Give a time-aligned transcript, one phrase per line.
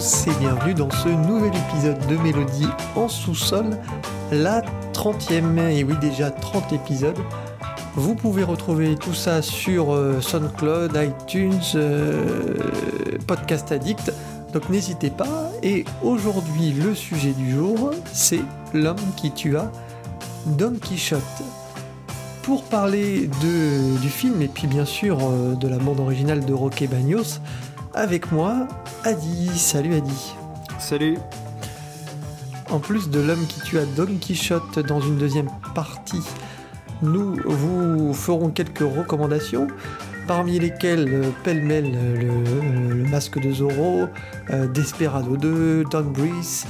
[0.00, 3.76] Tous et bienvenue dans ce nouvel épisode de Mélodie en sous-sol,
[4.32, 4.62] la
[4.94, 7.18] 30e, et oui déjà 30 épisodes.
[7.96, 12.56] Vous pouvez retrouver tout ça sur euh, SoundCloud, iTunes, euh,
[13.26, 14.10] Podcast Addict,
[14.54, 15.50] donc n'hésitez pas.
[15.62, 18.40] Et aujourd'hui le sujet du jour, c'est
[18.72, 19.70] l'homme qui tua
[20.46, 21.20] Don Quichotte.
[22.42, 26.54] Pour parler de, du film et puis bien sûr euh, de la bande originale de
[26.54, 27.40] Roque Bagnos,
[27.94, 28.68] avec moi,
[29.04, 29.48] Adi.
[29.58, 30.34] Salut Adi.
[30.78, 31.18] Salut.
[32.70, 36.22] En plus de l'homme qui tua Don Quichotte dans une deuxième partie,
[37.02, 39.66] nous vous ferons quelques recommandations,
[40.26, 44.06] parmi lesquelles euh, pêle-mêle le, le masque de Zorro,
[44.50, 46.66] euh, Desperado 2, Don Breeze,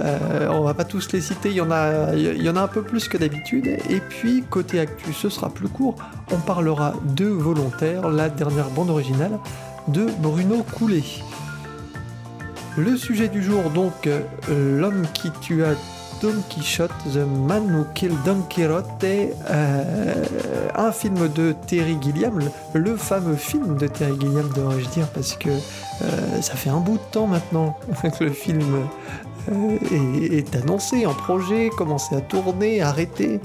[0.00, 2.62] euh, on va pas tous les citer, il y en a, il y en a
[2.62, 3.66] un peu plus que d'habitude.
[3.88, 5.96] Et puis côté actu, ce sera plus court.
[6.30, 9.38] On parlera de Volontaire, la dernière bande originale
[9.88, 11.04] de Bruno Coulet.
[12.76, 15.68] Le sujet du jour donc, euh, l'homme qui tua
[16.20, 20.24] Don Quichotte, The Man Who Killed Don Quixote, euh,
[20.74, 22.38] un film de Terry Gilliam,
[22.74, 26.94] le, fameux film de Terry Gilliam devrais-je dire, parce que euh, ça fait un bout
[26.94, 27.78] de temps maintenant
[28.18, 28.60] que le film
[29.92, 33.40] est, est annoncé en projet, commencé à tourner, arrêté.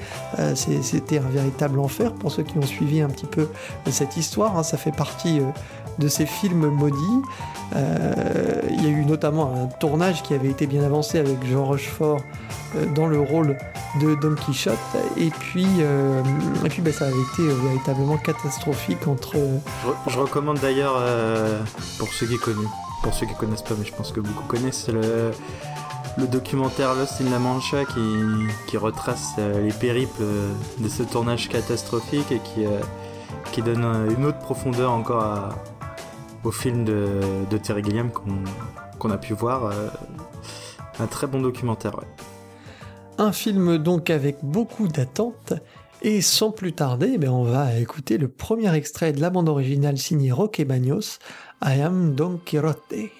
[0.55, 3.49] C'était un véritable enfer pour ceux qui ont suivi un petit peu
[3.89, 4.57] cette histoire.
[4.57, 4.63] hein.
[4.63, 5.41] Ça fait partie
[6.01, 7.21] de ces films maudits.
[7.75, 11.65] Euh, Il y a eu notamment un tournage qui avait été bien avancé avec Jean
[11.65, 12.19] Rochefort
[12.75, 13.57] euh, dans le rôle
[14.01, 14.77] de Don Quichotte.
[15.17, 16.21] Et puis, euh,
[16.65, 19.35] et puis ben, ça avait été véritablement catastrophique entre...
[20.07, 21.01] Je, recommande d'ailleurs,
[21.97, 22.69] pour ceux qui connaissent,
[23.03, 25.31] pour ceux qui connaissent pas, mais je pense que beaucoup connaissent, le,
[26.27, 28.01] documentaire Lost in La Mancha qui,
[28.67, 30.23] qui retrace les périples
[30.77, 32.65] de ce tournage catastrophique et qui,
[33.51, 33.85] qui donne
[34.17, 35.49] une autre profondeur encore à-
[36.43, 38.09] au film de, Terry Gilliam
[38.99, 39.65] qu'on a pu voir.
[39.65, 39.87] euh,
[40.99, 41.95] un très bon documentaire.
[43.17, 45.53] Un film donc avec beaucoup d'attentes.
[46.03, 49.99] Et sans plus tarder, ben on va écouter le premier extrait de la bande originale
[49.99, 51.19] signée Roque Bagnos,
[51.63, 53.11] I Am Don Quixote.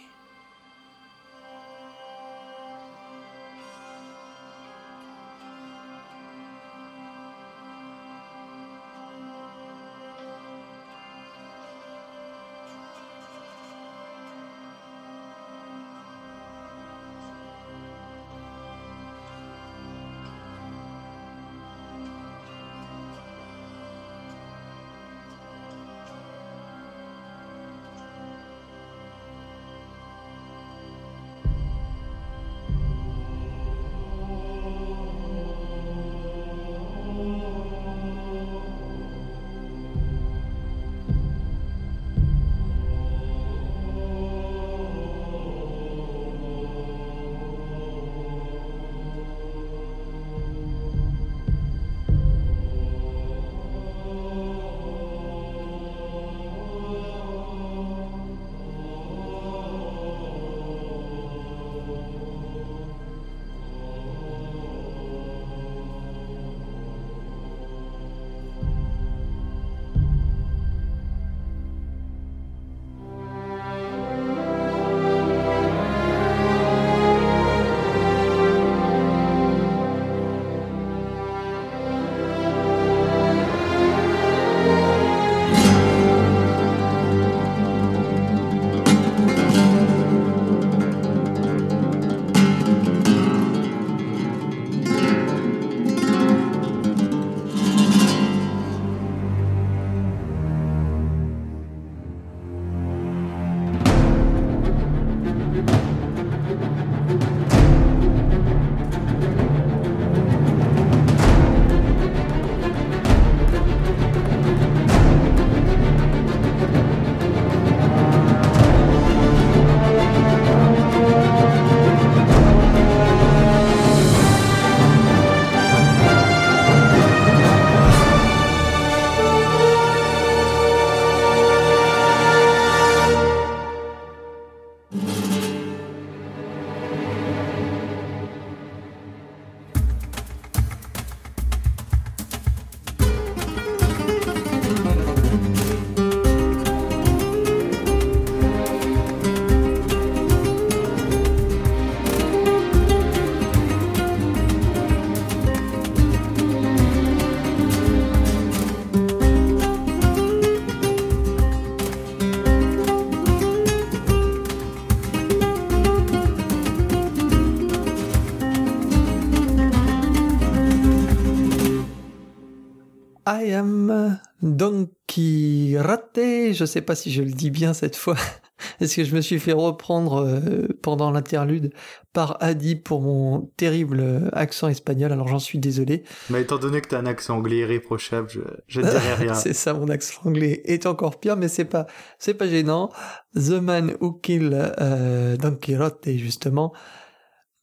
[173.52, 178.16] Gilliam, Don Quixote, je sais pas si je le dis bien cette fois,
[178.80, 181.74] est-ce que je me suis fait reprendre euh, pendant l'interlude
[182.14, 186.04] par Adi pour mon terrible accent espagnol, alors j'en suis désolé.
[186.30, 189.34] Mais étant donné que tu as un accent anglais irréprochable, je, je ne dirai rien.
[189.36, 191.88] c'est ça, mon accent anglais est encore pire, mais c'est pas,
[192.18, 192.90] c'est pas gênant.
[193.36, 196.72] The Man Who Killed euh, Don Quixote, justement,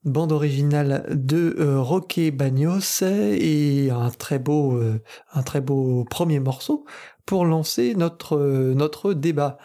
[0.05, 5.03] bande originale de euh, Roque Bagnos et un très beau, euh,
[5.33, 6.85] un très beau premier morceau
[7.27, 9.59] pour lancer notre, euh, notre débat.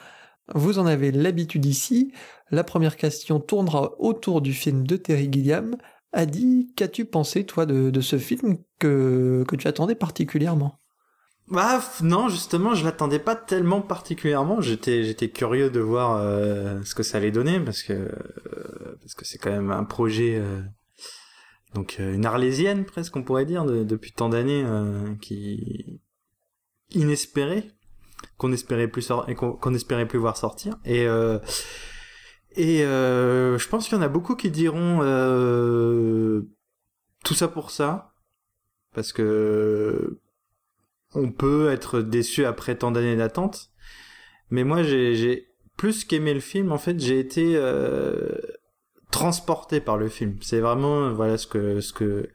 [0.53, 2.11] Vous en avez l'habitude ici.
[2.51, 5.75] La première question tournera autour du film de Terry Gilliam.
[6.11, 10.79] Adi, qu'as-tu pensé, toi, de, de ce film que, que tu attendais particulièrement?
[11.49, 14.61] Bah non, justement, je l'attendais pas tellement particulièrement.
[14.61, 19.13] J'étais j'étais curieux de voir euh, ce que ça allait donner parce que euh, parce
[19.13, 20.61] que c'est quand même un projet euh,
[21.75, 24.63] donc une arlésienne presque on pourrait dire depuis tant d'années
[25.21, 25.99] qui
[26.91, 27.71] inespéré
[28.37, 31.05] qu'on espérait plus qu'on espérait plus voir sortir et
[32.55, 34.99] et je pense qu'il y en a beaucoup qui diront
[37.23, 38.13] tout ça pour ça
[38.93, 40.19] parce que
[41.15, 43.69] on peut être déçu après tant d'années d'attente.
[44.49, 48.35] Mais moi, j'ai plus qu'aimé le film, en fait, j'ai été euh,
[49.11, 50.37] transporté par le film.
[50.41, 52.29] C'est vraiment voilà ce que ce que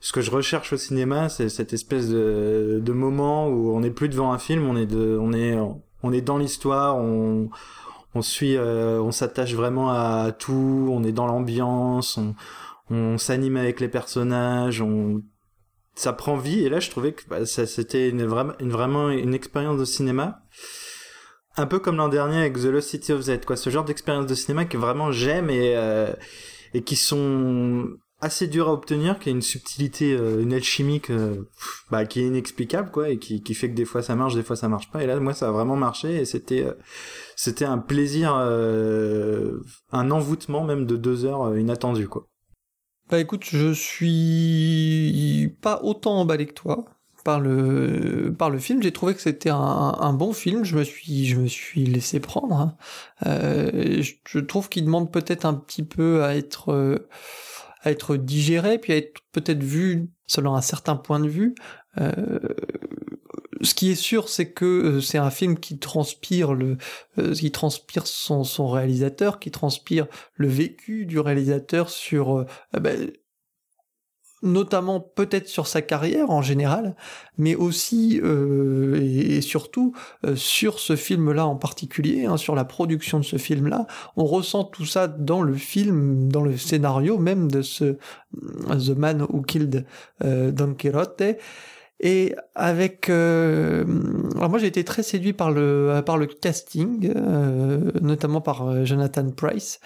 [0.00, 3.90] ce que je recherche au cinéma, c'est cette espèce de, de moment où on n'est
[3.90, 5.56] plus devant un film, on est de, on est
[6.02, 7.50] on est dans l'histoire, on
[8.14, 12.34] on suit, euh, on s'attache vraiment à tout, on est dans l'ambiance, on,
[12.90, 15.22] on s'anime avec les personnages, on
[15.98, 16.64] ça prend vie.
[16.64, 19.84] Et là je trouvais que bah, ça c'était une, vraiment une vraiment une expérience de
[19.84, 20.42] cinéma.
[21.56, 23.56] Un peu comme l'an dernier avec The Lost City of Z quoi.
[23.56, 26.12] Ce genre d'expérience de cinéma que vraiment j'aime et euh,
[26.74, 27.88] et qui sont
[28.20, 31.48] assez dures à obtenir qui a une subtilité euh, une alchimique euh,
[31.90, 34.42] bah, qui est inexplicable quoi et qui, qui fait que des fois ça marche des
[34.42, 35.02] fois ça marche pas.
[35.02, 36.74] Et là moi ça a vraiment marché et c'était euh,
[37.36, 42.26] c'était un plaisir un envoûtement même de deux heures inattendu quoi
[43.08, 46.84] bah écoute, je suis pas autant emballé que toi
[47.24, 48.82] par le par le film.
[48.82, 50.64] J'ai trouvé que c'était un, bon film.
[50.64, 52.56] Je me suis je me suis laissé prendre.
[52.56, 52.76] Hein.
[53.26, 57.08] Euh, je trouve qu'il demande peut-être un petit peu à être euh,
[57.82, 61.54] à être digéré, puis à être peut-être vu selon un certain point de vue.
[62.00, 62.38] Euh,
[63.62, 66.76] ce qui est sûr, c'est que euh, c'est un film qui transpire le,
[67.18, 72.46] euh, qui transpire son, son réalisateur, qui transpire le vécu du réalisateur sur, euh,
[72.80, 73.10] ben,
[74.42, 76.94] notamment peut-être sur sa carrière en général,
[77.38, 79.94] mais aussi et, surtout
[80.36, 83.88] sur ce film-là en particulier, hein, sur la production de ce film-là.
[84.16, 87.98] On ressent tout ça dans le film, dans le scénario même de ce
[88.68, 89.84] The Man Who Killed
[90.20, 91.36] Don Quixote.
[92.00, 93.84] Et avec, euh,
[94.36, 98.84] alors moi j'ai été très séduit par le par le casting, euh, notamment par euh,
[98.84, 99.80] Jonathan Price.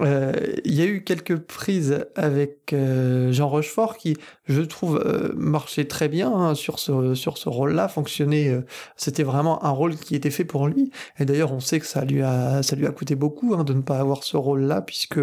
[0.00, 0.32] Euh,
[0.64, 5.02] il y a eu quelques prises avec euh, Jean Rochefort qui, je trouve,
[5.36, 8.64] marchait très bien hein, sur ce sur ce rôle-là, fonctionnait.
[8.96, 10.90] C'était vraiment un rôle qui était fait pour lui.
[11.18, 13.74] Et d'ailleurs, on sait que ça lui a ça lui a coûté beaucoup hein, de
[13.74, 15.20] ne pas avoir ce rôle-là, puisque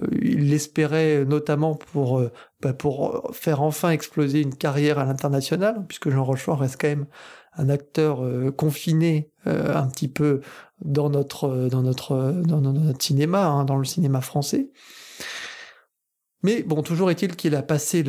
[0.00, 2.32] euh, il l'espérait notamment pour, euh,
[2.78, 7.06] pour faire enfin exploser une carrière à l'international, puisque Jean Rochefort reste quand même
[7.56, 10.40] un acteur euh, confiné un petit peu
[10.80, 12.42] dans notre
[13.00, 14.70] cinéma, hein, dans le cinéma français.
[16.44, 18.02] Mais bon, toujours est-il qu'il a passé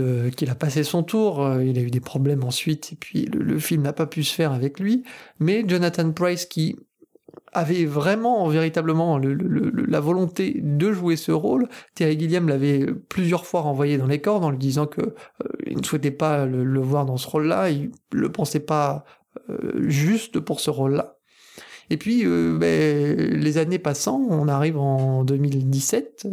[0.84, 1.60] son tour.
[1.62, 4.52] il a eu des problèmes ensuite, et puis le film n'a pas pu se faire
[4.52, 5.04] avec lui.
[5.40, 6.76] Mais Jonathan Price, qui
[7.54, 11.68] avait vraiment, véritablement, la volonté de jouer ce rôle.
[11.96, 15.14] Terry Gilliam l'avait plusieurs fois renvoyé dans les cordes en lui disant que euh,
[15.66, 19.06] il ne souhaitait pas le, voir dans ce rôle-là, il le pensait pas
[19.50, 21.18] euh, juste pour ce rôle-là.
[21.90, 26.28] Et puis, euh, ben, les années passant, on arrive en 2017,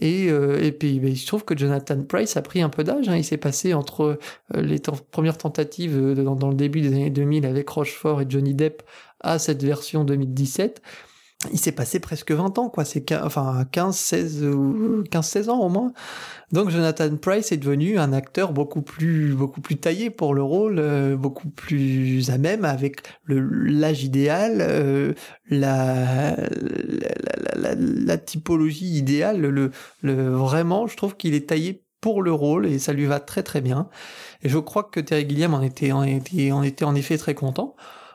[0.00, 3.08] et, et puis ben, il se trouve que Jonathan Price a pris un peu d'âge.
[3.08, 3.16] Hein.
[3.16, 4.18] il s'est passé entre
[4.54, 8.82] les premières tentatives dans, dans, le début des années 2000 avec Rochefort et Johnny Depp
[9.24, 10.80] à cette version 2017,
[11.52, 12.84] il s'est passé presque 20 ans, quoi.
[12.84, 14.44] C'est enfin 15, 16,
[15.10, 15.92] 15, 16 ans au moins.
[16.52, 20.78] Donc Jonathan Price est devenu un acteur beaucoup plus, beaucoup plus taillé pour le rôle,
[20.78, 25.12] euh, beaucoup plus à même avec l'âge idéal, euh,
[25.50, 26.36] la,
[27.56, 29.40] la, la, typologie idéale.
[29.40, 29.70] Le,
[30.02, 33.42] le, vraiment, je trouve qu'il est taillé pour le rôle et ça lui va très
[33.42, 33.88] très bien.
[34.42, 37.34] Et je crois que Terry Gilliam en était, en était, en était en effet très
[37.34, 37.74] content.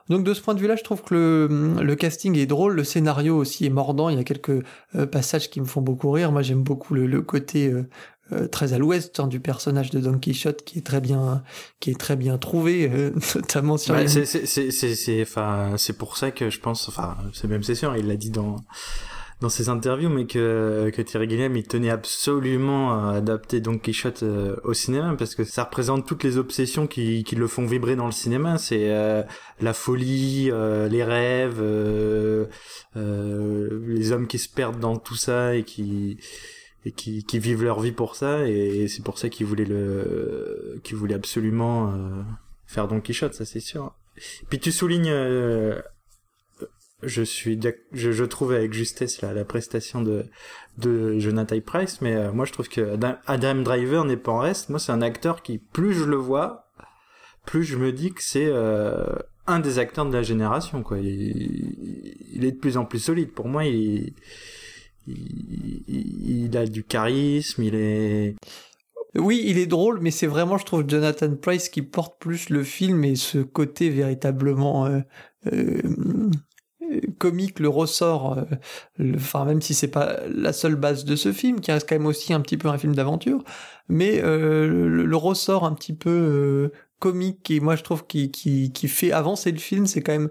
[0.09, 2.83] Donc de ce point de vue-là, je trouve que le, le, casting est drôle, le
[2.83, 4.09] scénario aussi est mordant.
[4.09, 4.63] Il y a quelques
[4.95, 6.31] euh, passages qui me font beaucoup rire.
[6.31, 7.71] Moi, j'aime beaucoup le, le côté
[8.31, 11.43] euh, très à l'ouest hein, du personnage de Don Quichotte qui est très bien
[11.79, 12.87] qui est très bien trouvé
[13.35, 17.47] notamment sur ouais, c'est c'est c'est enfin c'est pour ça que je pense enfin c'est
[17.47, 18.57] même c'est sûr il l'a dit dans
[19.41, 24.23] dans ses interviews, mais que, que Thierry Guillem il tenait absolument à adapter Don Quichotte
[24.23, 27.95] euh, au cinéma parce que ça représente toutes les obsessions qui, qui le font vibrer
[27.95, 28.57] dans le cinéma.
[28.57, 29.23] C'est euh,
[29.61, 31.61] la folie, euh, les rêves,
[32.95, 36.17] les hommes qui se perdent dans tout ça et qui
[36.85, 38.45] et qui, qui vivent leur vie pour ça.
[38.47, 41.93] Et, c'est pour ça qu'il voulait le, qu'il voulait absolument
[42.67, 43.95] faire Don Quichotte, ça c'est sûr.
[44.49, 45.13] Puis tu soulignes
[47.03, 47.59] je suis
[47.91, 50.25] je, je trouve avec justesse la, la prestation de
[50.77, 54.69] de Jonathan Price mais euh, moi je trouve que Adam, Driver n'est pas en reste.
[54.69, 56.71] Moi c'est un acteur qui plus je le vois
[57.45, 59.15] plus je me dis que c'est euh,
[59.47, 60.99] un des acteurs de la génération quoi.
[60.99, 63.31] Il, il, est de plus en plus solide.
[63.31, 64.13] Pour moi il,
[65.07, 68.35] il, il a du charisme il est
[69.15, 72.63] oui, il est drôle, mais c'est vraiment, je trouve, Jonathan Price qui porte plus le
[72.63, 74.99] film et ce côté véritablement euh,
[75.51, 75.81] euh,
[77.17, 78.37] comique le ressort,
[78.99, 81.95] euh, enfin même si c'est pas la seule base de ce film, qui reste quand
[81.95, 83.43] même aussi un petit peu un film d'aventure,
[83.87, 88.71] mais euh, le, ressort un petit peu euh, comique et moi je trouve qui, qui,
[88.71, 90.29] qui fait avancer le film, c'est quand même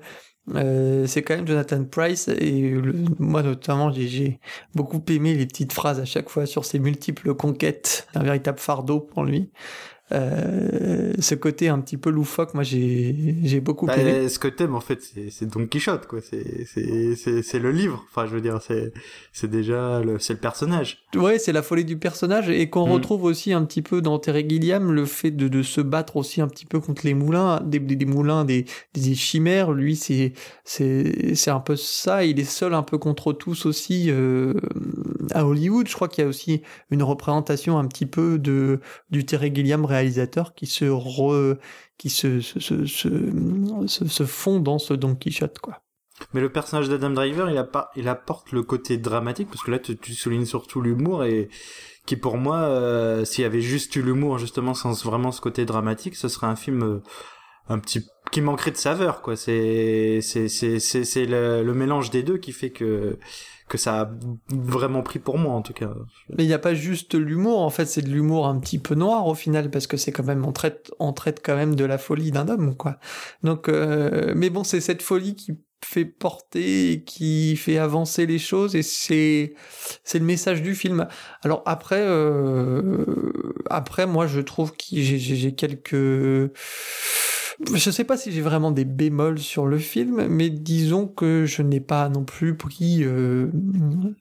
[1.06, 2.72] c'est quand même Jonathan Price et
[3.18, 4.40] moi notamment j'ai
[4.74, 9.00] beaucoup aimé les petites phrases à chaque fois sur ses multiples conquêtes, un véritable fardeau
[9.00, 9.50] pour lui.
[10.12, 14.28] Euh, ce côté un petit peu loufoque, moi j'ai j'ai beaucoup bah, aimé.
[14.28, 16.20] Ce que t'aimes en fait, c'est Don Quichotte quoi.
[16.22, 18.04] C'est c'est c'est le livre.
[18.08, 18.92] Enfin, je veux dire, c'est
[19.32, 21.04] c'est déjà le c'est le personnage.
[21.14, 22.92] Ouais, c'est la folie du personnage et qu'on mm.
[22.92, 26.40] retrouve aussi un petit peu dans Terry Gilliam le fait de de se battre aussi
[26.40, 29.72] un petit peu contre les moulins, des des, moulins, des des chimères.
[29.72, 30.32] Lui, c'est
[30.64, 32.24] c'est c'est un peu ça.
[32.24, 34.54] Il est seul un peu contre tous aussi euh,
[35.32, 35.86] à Hollywood.
[35.86, 39.84] Je crois qu'il y a aussi une représentation un petit peu de du Terry Gilliam
[40.54, 41.56] qui se
[41.96, 45.82] qui se se, se, se, se fond dans ce Don Quichotte quoi.
[46.34, 49.70] Mais le personnage d'Adam Driver, il, a pas, il apporte le côté dramatique, parce que
[49.70, 51.48] là, tu, soulignes surtout l'humour, et
[52.06, 55.64] qui pour moi, euh, s'il y avait juste eu l'humour, justement, sans vraiment ce côté
[55.64, 57.02] dramatique, ce serait un film euh,
[57.68, 59.36] un petit qui manquerait de saveur, quoi.
[59.36, 63.18] C'est c'est c'est c'est le mélange des deux qui fait que
[63.68, 64.10] que ça a
[64.48, 65.90] vraiment pris pour moi en tout cas.
[66.36, 68.94] Mais il n'y a pas juste l'humour, en fait c'est de l'humour un petit peu
[68.94, 71.84] noir au final parce que c'est quand même on traite on traite quand même de
[71.84, 72.98] la folie d'un homme quoi.
[73.42, 78.74] Donc euh, mais bon c'est cette folie qui fait porter qui fait avancer les choses
[78.74, 79.54] et c'est
[80.02, 81.06] c'est le message du film.
[81.42, 83.04] Alors après euh,
[83.70, 86.52] après moi je trouve que j'ai quelques
[87.74, 91.62] je sais pas si j'ai vraiment des bémols sur le film, mais disons que je
[91.62, 93.48] n'ai pas non plus pris euh,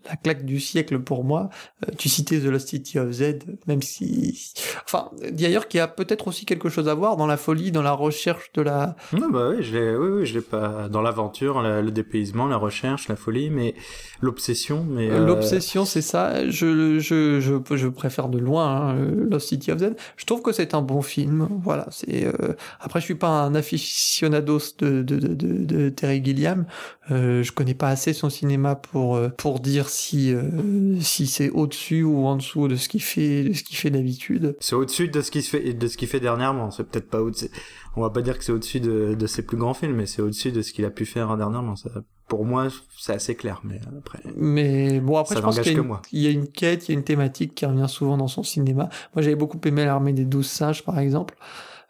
[0.10, 1.50] la claque du siècle pour moi.
[1.86, 4.53] Euh, tu citais The Lost City of Z, même si...
[4.86, 7.84] Enfin, d'ailleurs, qu'il y a peut-être aussi quelque chose à voir dans la folie, dans
[7.84, 8.96] la recherche de la...
[9.13, 10.89] Non, bah oui, je l'ai, oui, oui, je l'ai pas...
[10.89, 13.75] Dans l'aventure, le dépaysement, la recherche, la folie, mais
[14.20, 15.12] l'obsession, mais...
[15.12, 15.25] Euh...
[15.25, 16.50] L'obsession, c'est ça.
[16.50, 18.96] Je, je, je, je préfère de loin hein,
[19.29, 19.96] Lost City of Z.
[20.15, 21.48] Je trouve que c'est un bon film.
[21.62, 22.25] Voilà, c'est...
[22.25, 26.65] Euh, après, je suis pas un aficionados de, de, de, de Terry Gilliam.
[27.10, 31.50] Euh, je connais pas assez son cinéma pour euh, pour dire si euh, si c'est
[31.50, 34.57] au-dessus ou en dessous de ce qu'il fait de ce qu'il fait d'habitude.
[34.60, 36.72] C'est au-dessus de ce qu'il fait de ce qu'il fait dernièrement.
[36.72, 37.50] C'est peut-être pas au-dessus.
[37.96, 40.22] On va pas dire que c'est au-dessus de, de ses plus grands films, mais c'est
[40.22, 41.75] au-dessus de ce qu'il a pu faire dernièrement.
[41.75, 41.89] Ça,
[42.27, 42.67] pour moi,
[43.00, 43.62] c'est assez clair.
[43.63, 44.19] Mais après.
[44.36, 45.81] Mais bon après, je pense qu'il y,
[46.12, 48.43] il y a une quête, il y a une thématique qui revient souvent dans son
[48.43, 48.89] cinéma.
[49.15, 51.36] Moi, j'avais beaucoup aimé l'armée des douze singes, par exemple.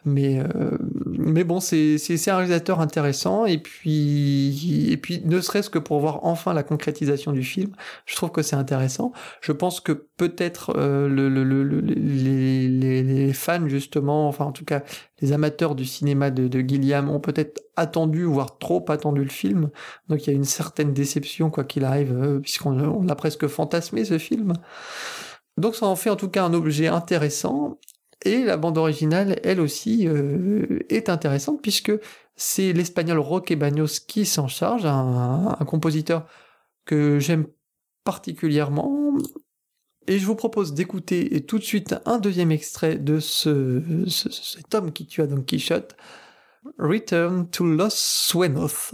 [0.07, 3.45] Mais, euh, mais bon, c'est, c'est, un réalisateur intéressant.
[3.45, 7.71] Et puis, et puis ne serait-ce que pour voir enfin la concrétisation du film,
[8.05, 9.11] je trouve que c'est intéressant.
[9.41, 14.63] Je pense que peut-être euh, le, le, le, les, les, fans, justement, enfin en tout
[14.63, 14.81] cas
[15.19, 19.69] les amateurs du cinéma de, de Gilliam, ont peut-être attendu, voire trop attendu le film.
[20.07, 23.47] Donc il y a une certaine déception, quoi qu'il arrive, euh, puisqu'on on l'a presque
[23.47, 24.53] fantasmé, ce film.
[25.57, 27.77] Donc ça en fait en tout cas un objet intéressant
[28.24, 31.91] et la bande originale, elle aussi, euh, est intéressante puisque
[32.36, 36.27] c'est l'espagnol Roque Baños qui s'en charge, un, compositeur
[36.86, 37.47] que j'aime
[38.03, 39.17] particulièrement.
[40.07, 44.93] Et je vous propose d'écouter tout de suite un deuxième extrait de ce, cet homme
[44.93, 45.95] qui tua Don Quichotte,
[46.77, 48.93] Return to Los Suenos.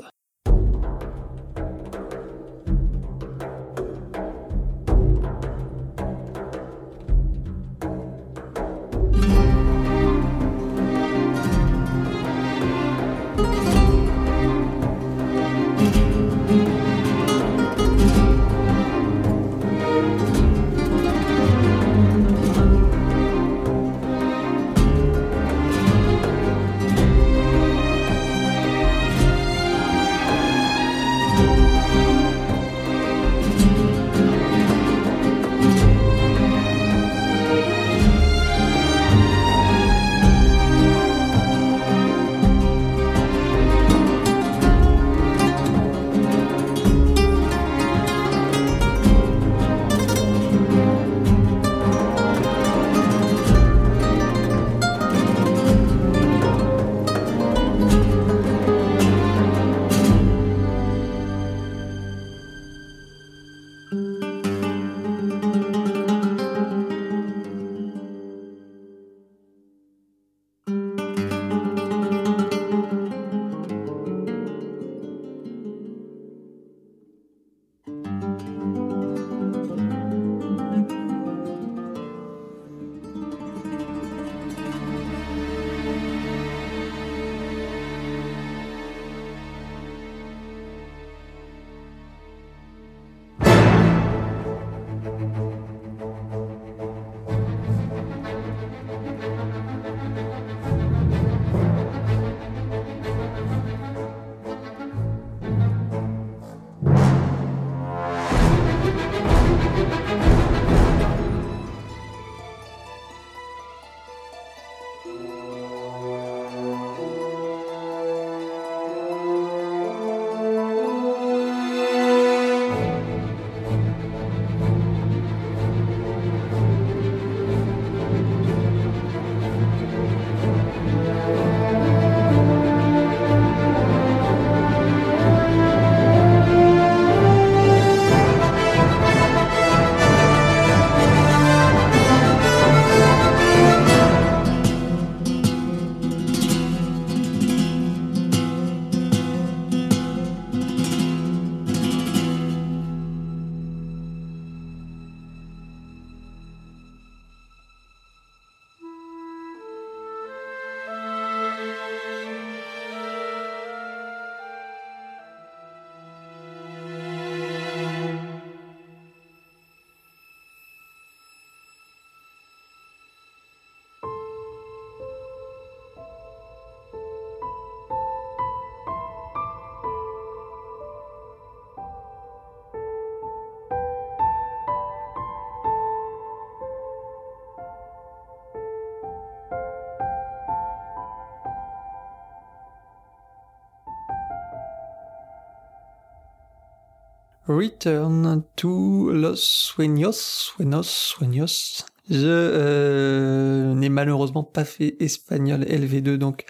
[197.56, 201.86] Return to Los Sueños, Sueños, Sueños.
[202.10, 206.46] Je euh, n'ai malheureusement pas fait espagnol LV2, donc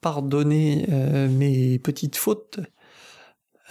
[0.00, 2.60] pardonnez euh, mes petites fautes.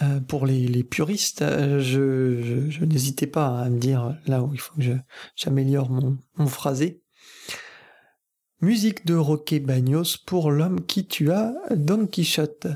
[0.00, 4.74] Euh, pour les, les puristes, je, n'hésitais pas à me dire là où il faut
[4.74, 4.82] que
[5.36, 7.02] j'améliore mon, mon phrasé.
[8.62, 12.68] Musique de Roque Bagnos pour l'homme qui tua Don Quichotte.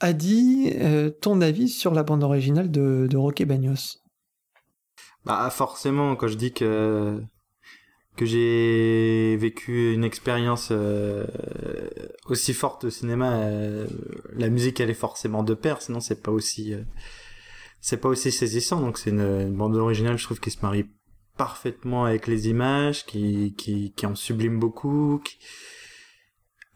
[0.00, 3.98] Adi, euh, ton avis sur la bande originale de, de Roque Bagnos
[5.24, 7.20] Bah forcément, quand je dis que
[8.24, 11.26] j'ai vécu une expérience euh,
[12.26, 13.86] aussi forte au cinéma, euh,
[14.34, 18.80] la musique elle est forcément de pair, sinon c'est pas aussi euh, pas aussi saisissant.
[18.80, 20.86] Donc c'est une, bande originale, je trouve, qui se marie
[21.36, 25.22] parfaitement avec les images, qui qui, qui en sublime beaucoup.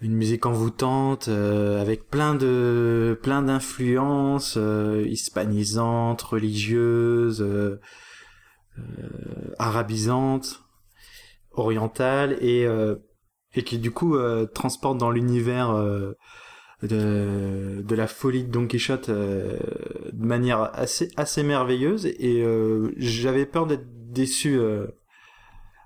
[0.02, 4.58] Une musique envoûtante avec plein de plein d'influences
[5.06, 7.46] hispanisantes, religieuses,
[9.58, 10.62] arabisantes
[11.54, 12.96] orientale et euh,
[13.54, 16.12] et qui du coup euh, transporte dans l'univers euh,
[16.82, 19.56] de, de la folie de Don Quichotte de
[20.12, 22.06] manière assez assez merveilleuse.
[22.06, 22.44] Et
[22.96, 24.58] j'avais peur d'être déçu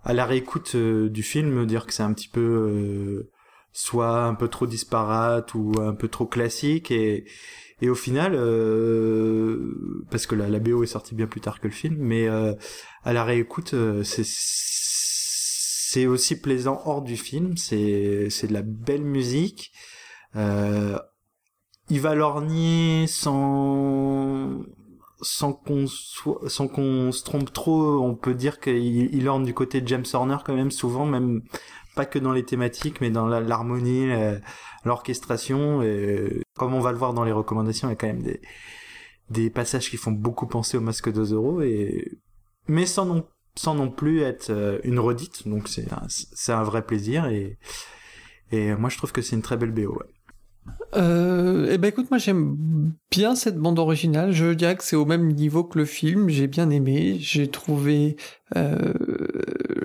[0.05, 3.29] à la réécoute du film dire que c'est un petit peu
[3.77, 7.25] soit un peu trop disparate ou un peu trop classique et
[7.83, 8.33] et au final
[10.11, 13.13] parce que la, la BO est sortie bien plus tard que le film mais à
[13.13, 14.25] la réécoute c'est
[15.97, 17.57] c'est aussi plaisant hors du film.
[17.57, 19.73] C'est c'est de la belle musique.
[20.37, 20.99] Euh,
[21.89, 24.63] il va lorgner sans
[25.23, 28.03] sans qu'on sans qu'on se trompe trop.
[28.03, 31.43] On peut dire qu'il il orne du côté de James Horner quand même souvent, même
[31.97, 34.09] pas que dans les thématiques, mais dans l'harmonie,
[34.85, 35.83] l'orchestration.
[36.57, 38.23] Comme on va le voir dans les recommandations, il y a quand même
[39.31, 42.19] des passages qui font beaucoup penser au Masque de Zorro et
[42.69, 43.25] mais sans
[43.75, 45.47] non plus être euh, une redite.
[45.49, 47.59] Donc c'est un, vrai plaisir et
[48.53, 49.93] et moi je trouve que c'est une très belle BO.
[49.93, 50.07] Ouais.
[50.97, 52.57] Euh, eh ben écoute, moi j'aime
[53.11, 54.33] bien cette bande originale.
[54.33, 56.29] Je dirais que c'est au même niveau que le film.
[56.29, 57.17] J'ai bien aimé.
[57.21, 58.17] J'ai trouvé,
[58.55, 58.93] euh,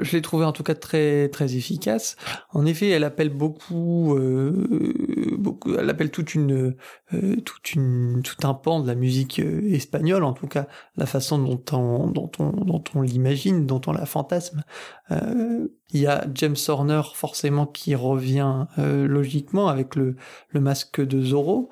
[0.01, 2.15] je l'ai trouvé en tout cas très très efficace.
[2.51, 5.73] En effet, elle appelle beaucoup, euh, beaucoup.
[5.73, 6.75] Elle appelle toute une,
[7.13, 10.23] euh, toute une, tout un pan de la musique euh, espagnole.
[10.23, 14.05] En tout cas, la façon dont on, dont on, dont on l'imagine, dont on la
[14.05, 14.63] fantasme.
[15.11, 20.15] Euh, il y a James Horner forcément qui revient logiquement avec le
[20.51, 21.69] le masque de Zorro.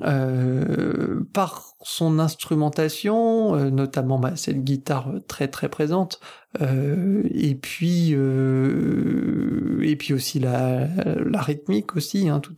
[0.00, 6.20] Euh, par son instrumentation, euh, notamment bah, cette guitare très très présente,
[6.60, 10.86] euh, et puis euh, et puis aussi la,
[11.24, 12.54] la rythmique aussi, hein, tout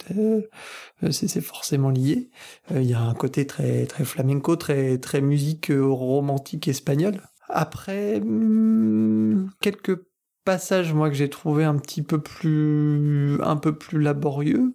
[1.12, 2.30] c'est forcément lié.
[2.74, 7.20] Il y a un côté très très flamenco, très très musique romantique espagnole.
[7.48, 9.96] Après hmm, quelques
[10.44, 14.74] passages moi que j'ai trouvé un petit peu plus un peu plus laborieux.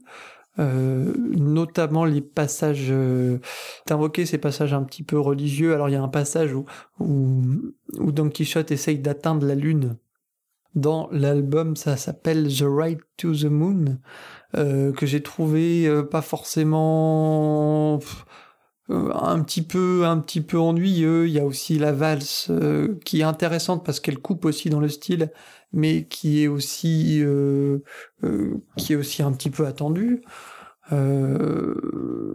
[0.60, 3.39] Euh, notamment les passages euh,
[4.26, 5.74] ces passages un petit peu religieux.
[5.74, 6.66] Alors il y a un passage où
[7.00, 7.42] où,
[7.98, 9.98] où Don Quichotte essaye d'atteindre la lune.
[10.76, 13.98] Dans l'album ça s'appelle The Ride to the Moon
[14.56, 18.00] euh, que j'ai trouvé euh, pas forcément
[18.92, 21.28] euh, un petit peu un petit peu ennuyeux.
[21.28, 22.52] Il y a aussi la valse
[23.06, 25.32] qui est intéressante parce qu'elle coupe aussi dans le style
[25.73, 27.79] mais qui est aussi euh,
[28.23, 30.21] euh, qui est aussi un petit peu attendu.
[30.91, 31.75] Euh,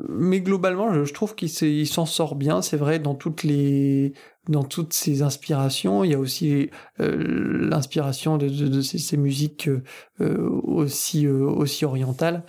[0.08, 2.62] mais globalement, je, trouve qu'il s'en sort bien.
[2.62, 4.14] C'est vrai dans toutes les
[4.48, 6.02] dans toutes ses inspirations.
[6.04, 6.70] Il y a aussi
[7.00, 9.68] euh, l'inspiration de, de, ces, ces musiques
[10.20, 12.44] euh, aussi aussi orientales.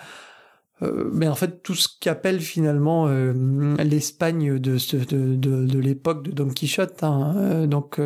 [0.82, 3.34] Euh, mais en fait tout ce qu'appelle finalement euh,
[3.84, 7.04] l'Espagne de, de, de, de l'époque de Don Quichotte.
[7.04, 7.34] Hein.
[7.38, 8.00] Euh, donc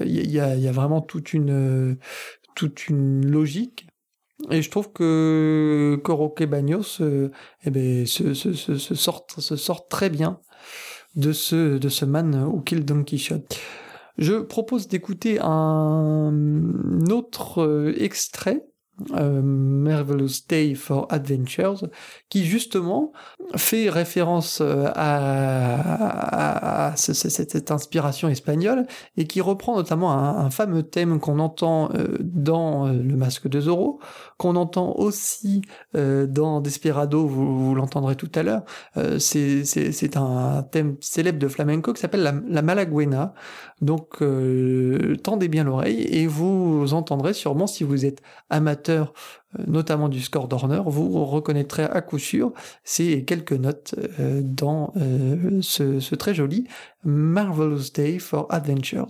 [0.00, 1.96] il y, a, y a vraiment toute une
[2.54, 3.86] toute une logique.
[4.50, 7.02] Et je trouve que, que Roque Bagnos
[7.64, 10.40] eh ben, se, se, se, se, sort, se sort très bien
[11.14, 13.58] de ce, de ce man ou kill Don Quichotte.
[14.16, 16.32] Je propose d'écouter un
[17.10, 18.69] autre extrait
[19.14, 21.88] euh, Marvelous Day for Adventures,
[22.28, 23.12] qui justement
[23.56, 28.86] fait référence euh, à, cette, inspiration espagnole
[29.16, 34.00] et qui reprend notamment un, fameux thème qu'on entend euh, dans Le Masque de Zorro,
[34.40, 35.60] qu'on entend aussi
[35.94, 38.62] dans Desperado, vous, l'entendrez tout à l'heure.
[39.18, 43.34] C'est un thème célèbre de flamenco qui s'appelle la, la Malaguena.
[43.82, 44.22] Donc
[45.22, 49.12] tendez bien l'oreille et vous entendrez sûrement si vous êtes amateur amateur
[49.66, 52.52] notamment du score d'Horner, vous reconnaîtrez à coup sûr
[52.84, 53.94] ces quelques notes
[54.42, 54.92] dans
[55.60, 56.66] ce, ce très joli
[57.04, 59.08] Marvelous Day for Adventures.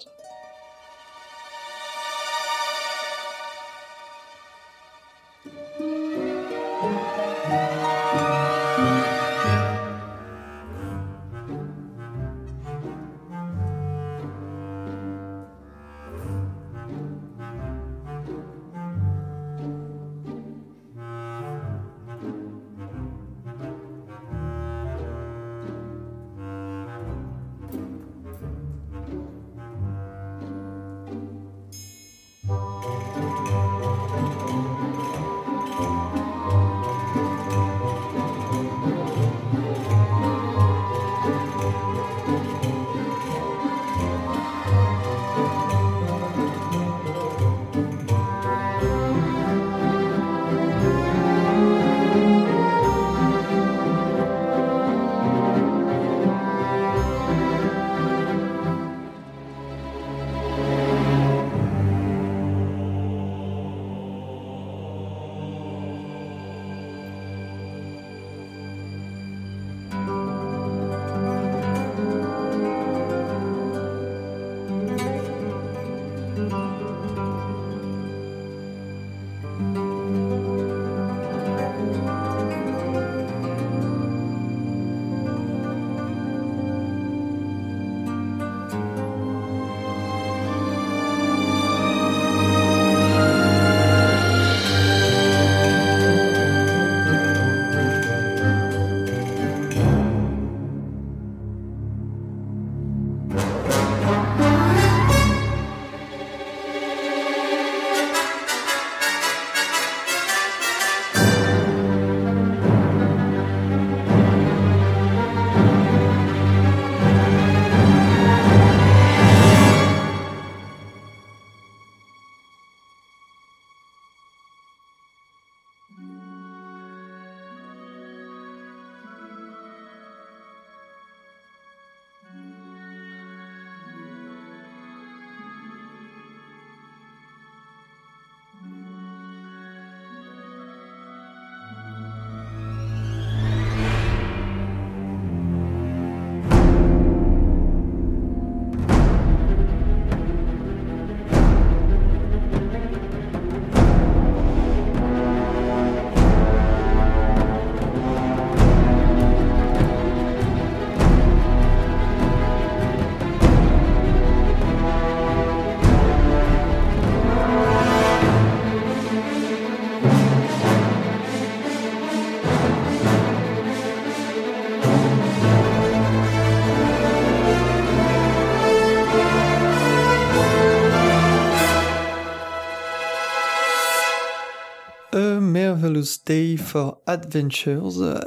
[186.27, 188.21] Day for Adventures,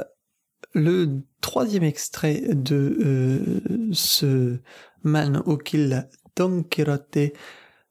[0.74, 3.60] le troisième extrait de euh,
[3.92, 4.58] ce
[5.02, 7.32] Man who killed Don Quixote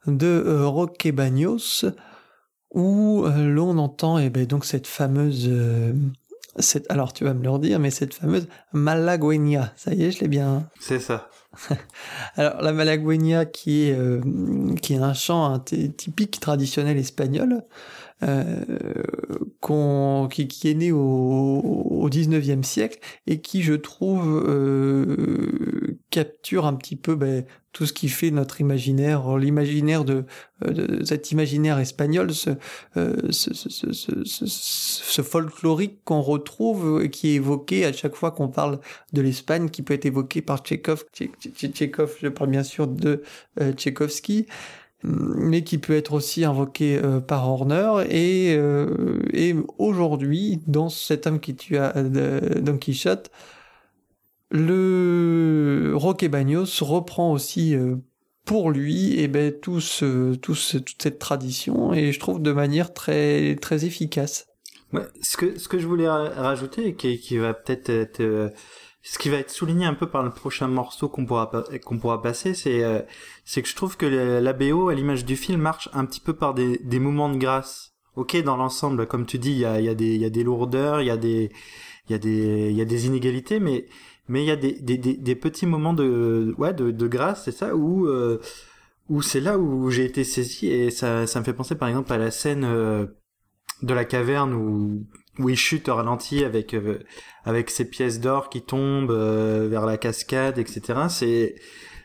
[0.07, 1.85] de euh, Roque Bagnos,
[2.71, 5.49] où euh, l'on entend eh ben, donc cette fameuse
[6.59, 10.19] cette, alors tu vas me le redire, mais cette fameuse Malagueña, ça y est, je
[10.19, 10.67] l'ai bien.
[10.79, 11.29] C'est ça.
[12.35, 13.97] alors la Malagueña qui est
[14.81, 17.63] qui est un chant typique traditionnel espagnol,
[18.23, 18.65] euh,
[20.29, 26.73] qui, qui, est né au, au 19e siècle et qui, je trouve, euh, capture un
[26.73, 30.25] petit peu ben, tout ce qui fait notre imaginaire, l'imaginaire de,
[30.61, 32.51] de, cet imaginaire espagnol, ce,
[32.97, 38.79] euh, ce, ce, ce folklorique qu'on retrouve, qui est évoqué à chaque fois qu'on parle
[39.13, 41.05] de l'Espagne, qui peut être évoqué par Tchekhov.
[41.13, 43.23] Tchekhov, je parle bien sûr de
[43.59, 43.73] euh,
[45.03, 48.05] mais qui peut être aussi invoqué euh, par Horner.
[48.09, 53.29] Et, euh, et aujourd'hui, dans cet homme qui tue euh, Don Quichotte,
[54.49, 57.75] le Roque Bagnos reprend aussi
[58.45, 62.93] pour lui eh ben, tout ce, tout toute cette tradition, et je trouve de manière
[62.93, 64.45] très, très efficace.
[65.21, 68.53] Ce, que, ce que je voulais rajouter, qui, qui va peut-être être
[69.03, 71.51] ce qui va être souligné un peu par le prochain morceau qu'on pourra
[71.83, 73.01] qu'on pourra passer, c'est euh,
[73.43, 76.33] c'est que je trouve que la BO à l'image du film marche un petit peu
[76.33, 77.91] par des des moments de grâce.
[78.15, 80.25] Ok, dans l'ensemble, comme tu dis, il y a il y a des il y
[80.25, 81.51] a des lourdeurs, il y a des
[82.07, 83.87] il y a des il y a des inégalités, mais
[84.29, 87.43] mais il y a des des des, des petits moments de ouais de de grâce,
[87.45, 88.39] c'est ça où euh,
[89.09, 92.13] où c'est là où j'ai été saisi et ça ça me fait penser par exemple
[92.13, 93.05] à la scène euh,
[93.81, 95.05] de la caverne où
[95.39, 96.99] où il chute au ralenti avec euh,
[97.43, 100.99] avec ses pièces d'or qui tombent euh, vers la cascade, etc.
[101.09, 101.55] C'est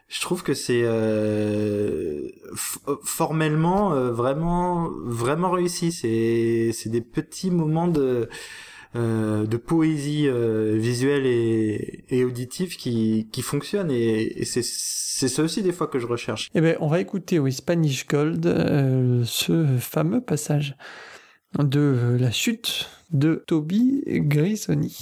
[0.08, 2.28] je trouve que c'est euh,
[3.04, 5.92] formellement vraiment vraiment réussi.
[5.92, 8.28] C'est c'est des petits moments de
[8.94, 10.28] de poésie
[10.76, 15.98] visuelle et, et auditive qui qui fonctionnent et, et c'est ça aussi des fois que
[15.98, 16.48] je recherche.
[16.54, 18.42] Eh ben on va écouter oui Spanish Gold
[19.26, 20.74] ce fameux passage
[21.56, 24.96] de la chute de Toby Grisoni.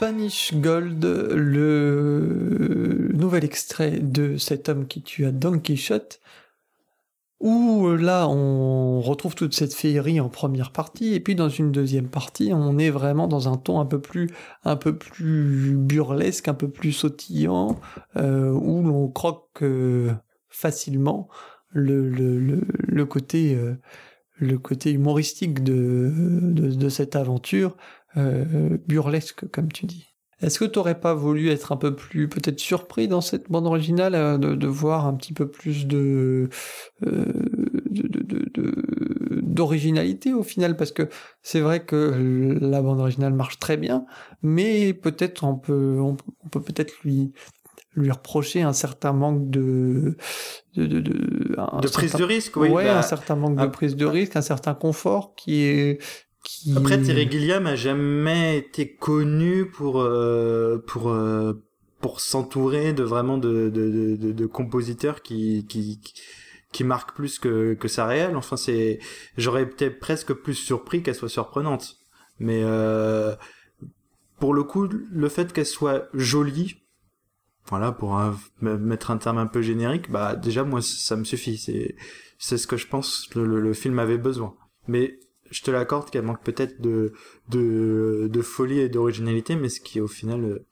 [0.00, 6.22] Spanish Gold, le nouvel extrait de cet homme qui tua Don Quichotte,
[7.38, 12.08] où là on retrouve toute cette féerie en première partie, et puis dans une deuxième
[12.08, 14.30] partie on est vraiment dans un ton un peu plus,
[14.64, 17.78] un peu plus burlesque, un peu plus sautillant,
[18.16, 20.14] euh, où l'on croque euh,
[20.48, 21.28] facilement
[21.72, 23.54] le, côté...
[23.54, 23.74] Euh,
[24.42, 27.76] le côté humoristique de cette aventure
[28.16, 30.06] euh, burlesque, comme tu dis.
[30.40, 33.66] Est-ce que tu n'aurais pas voulu être un peu plus peut-être surpris dans cette bande
[33.66, 36.48] originale euh, de, voir un petit peu plus de
[39.42, 40.76] d'originalité au final?
[40.76, 41.08] Parce que
[41.42, 44.06] c'est vrai que la bande originale marche très bien
[44.42, 46.16] mais peut-être on peut on,
[46.50, 47.32] peut peut-être lui
[47.94, 50.16] lui reprocher un certain manque de
[50.74, 54.06] de, de, de, prise de risque oui ouais, bah, un certain manque de prise de
[54.06, 56.00] risque un certain confort qui est
[56.76, 61.52] après, Thierry Gilliam a jamais été connu pour euh, pour euh,
[62.00, 66.00] pour s'entourer de vraiment de, de, de, de compositeurs qui, qui
[66.72, 68.36] qui marquent plus que que sa réelle.
[68.36, 68.98] Enfin, c'est
[69.36, 71.96] j'aurais été presque plus surpris qu'elle soit surprenante.
[72.38, 73.34] Mais euh,
[74.38, 76.76] pour le coup, le fait qu'elle soit jolie,
[77.66, 78.18] voilà, pour
[78.60, 81.58] mettre un terme un peu générique, bah déjà moi ça me suffit.
[81.58, 81.96] C'est
[82.38, 84.56] c'est ce que je pense le, le film avait besoin.
[84.88, 85.20] Mais
[85.50, 87.12] je te l'accorde qu'elle manque peut-être de,
[88.42, 90.66] folie et d'originalité, mais ce qui est au final euh,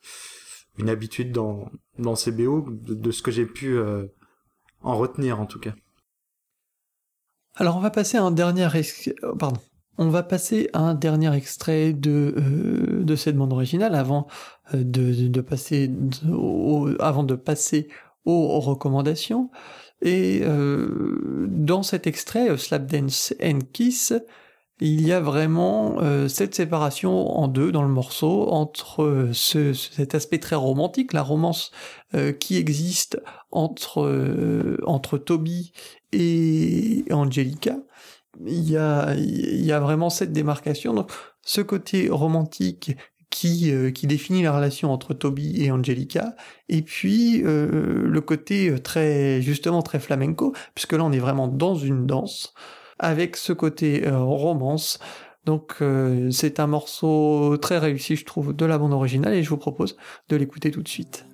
[0.78, 4.06] une habitude dans, dans ces BO, de, ce que j'ai pu euh,
[4.80, 5.74] en retenir en tout cas.
[7.56, 8.70] Alors on va passer à un dernier euh,
[11.32, 14.28] extrait de, cette bande originale avant
[14.72, 15.90] de, de passer
[17.00, 17.88] avant de passer
[18.24, 19.50] aux recommandations.
[20.00, 24.12] Et euh, dans cet extrait, Slap Dance and Kiss,
[24.80, 29.72] il y a vraiment euh, cette séparation en deux dans le morceau entre euh, ce,
[29.72, 31.72] cet aspect très romantique, la romance
[32.14, 35.72] euh, qui existe entre entre Toby
[36.12, 37.76] et Angelica.
[38.46, 40.94] Il y a il y a vraiment cette démarcation.
[40.94, 41.10] Donc
[41.42, 42.96] ce côté romantique
[43.30, 46.34] qui, qui définit la relation entre Toby et Angelica,
[46.68, 52.06] et puis le côté très justement très flamenco, puisque là on est vraiment dans une
[52.06, 52.54] danse,
[52.98, 54.98] avec ce côté euh, romance.
[55.44, 59.48] Donc euh, c'est un morceau très réussi, je trouve, de la bande originale et je
[59.48, 59.96] vous propose
[60.28, 61.24] de l'écouter tout de suite.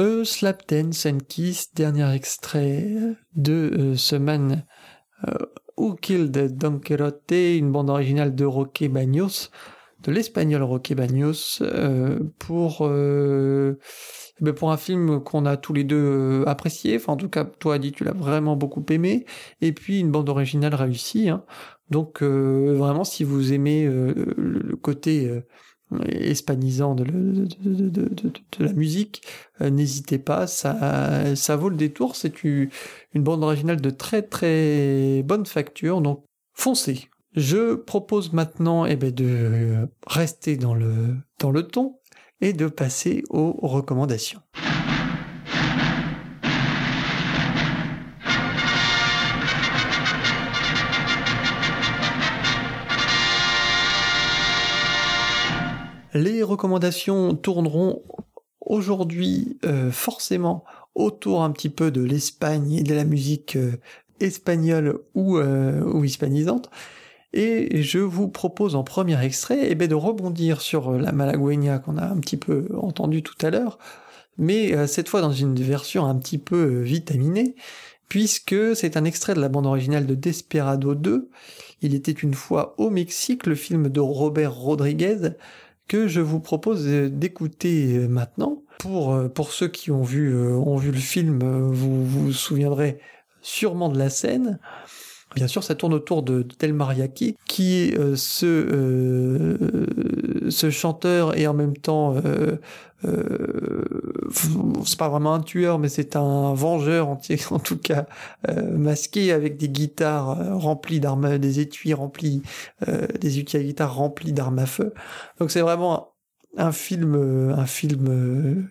[0.00, 2.88] E Slap Dance Kiss, dernier extrait
[3.36, 4.64] de euh, ce man
[5.28, 5.34] euh,
[5.76, 9.50] Who Killed Don Quixote, une bande originale de Roque Bagnos,
[10.02, 16.44] de l'espagnol Roque Bagnos, euh, pour, ben pour un film qu'on a tous les deux
[16.46, 19.26] apprécié, enfin en tout cas toi dit tu l'as vraiment beaucoup aimé,
[19.60, 21.44] et puis une bande originale réussie, hein.
[21.90, 25.42] donc vraiment si vous aimez le côté
[26.08, 27.04] hispanisant de,
[28.58, 29.22] la musique,
[29.60, 32.70] euh, n'hésitez pas, ça, ça vaut le détour, c'est une,
[33.14, 36.24] bande originale de très très bonne facture, donc
[36.54, 37.08] foncez.
[37.36, 42.00] Je propose maintenant eh ben, de rester dans le, dans le ton
[42.40, 44.40] et de passer aux recommandations.
[56.12, 58.02] Les recommandations tourneront
[58.60, 63.76] aujourd'hui euh, forcément autour un petit peu de l'Espagne et de la musique euh,
[64.18, 66.68] espagnole ou, euh, ou hispanisante.
[67.32, 71.96] Et je vous propose en premier extrait eh ben, de rebondir sur la Malagueña qu'on
[71.96, 73.78] a un petit peu entendu tout à l'heure,
[74.36, 77.54] mais cette fois dans une version un petit peu vitaminée,
[78.08, 81.30] puisque c'est un extrait de la bande originale de Desperado 2.
[81.82, 85.36] Il était une fois au Mexique, le film de Robert Rodriguez,
[85.90, 88.62] que je vous propose d'écouter euh, maintenant.
[88.78, 92.98] Pour, pour ceux qui ont vu, ont vu le film, vous vous souviendrez
[93.42, 94.58] sûrement de la scène.
[95.34, 99.56] Bien sûr, ça tourne autour de, Del Mariachi, qui euh, euh,
[100.50, 102.56] ce chanteur et en même temps, euh,
[104.84, 107.08] c'est pas vraiment un tueur, mais c'est un vengeur
[107.50, 108.06] en, tout cas
[108.72, 112.42] masqué avec des guitares remplies d'armes, des étuis remplis,
[113.20, 114.92] des étuis à guitare remplis d'armes à feu.
[115.38, 116.12] Donc c'est vraiment
[116.58, 118.68] un film, un film,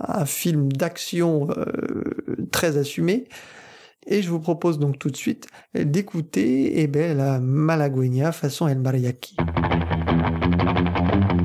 [0.00, 1.48] un film d'action
[2.50, 3.28] très assumé.
[4.10, 9.36] Et je vous propose donc tout de suite d'écouter eh ben, la façon El Mariachi.
[10.74, 11.37] Thank you.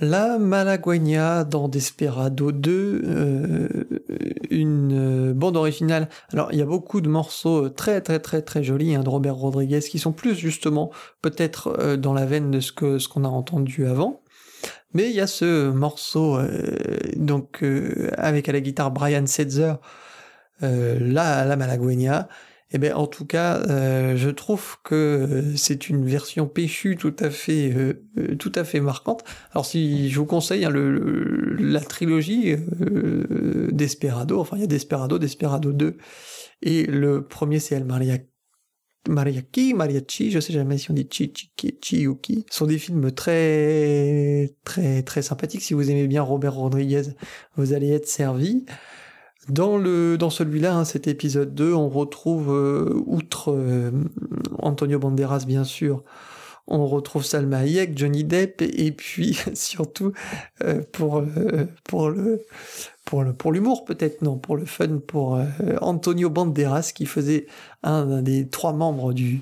[0.00, 3.68] La Malagueña dans Desperado 2, euh,
[4.48, 6.08] une bande originale.
[6.32, 9.34] Alors il y a beaucoup de morceaux très très très très jolis hein, de Robert
[9.34, 13.24] Rodriguez qui sont plus justement peut-être euh, dans la veine de ce que ce qu'on
[13.24, 14.22] a entendu avant.
[14.94, 16.48] Mais il y a ce morceau euh,
[17.16, 17.64] donc
[18.16, 19.74] avec à la guitare Brian Setzer,
[20.60, 21.56] la la
[22.70, 27.16] eh bien, en tout cas, euh, je trouve que euh, c'est une version péchue tout
[27.18, 29.24] à fait, euh, tout à fait marquante.
[29.52, 32.56] Alors, si je vous conseille hein, le, la trilogie
[33.72, 35.96] Desperado, enfin, il y a Desperado, Desperado 2,
[36.60, 38.18] et le premier c'est El Maria
[39.08, 42.78] Mariachi, Mariachi, je sais jamais si on dit Chi, Chi, Chi ou Qui, sont des
[42.78, 45.62] films très, très, très sympathiques.
[45.62, 47.04] Si vous aimez bien Robert Rodriguez,
[47.56, 48.66] vous allez être servi.
[49.48, 53.90] Dans, le, dans celui-là, hein, cet épisode 2, on retrouve, euh, outre euh,
[54.58, 56.04] Antonio Banderas bien sûr,
[56.66, 60.12] on retrouve Salma Hayek, Johnny Depp, et, puis surtout
[60.62, 61.24] euh, pour,
[61.84, 62.42] pour le
[63.06, 65.40] pour le pour l'humour peut-être non pour le fun pour
[65.80, 67.46] Antonio Banderas qui faisait
[67.82, 69.40] un, des trois membres du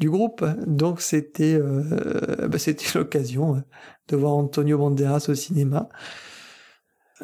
[0.00, 0.44] du groupe.
[0.66, 3.62] Donc c'était bah, c'était l'occasion
[4.08, 5.88] de voir Antonio Banderas au cinéma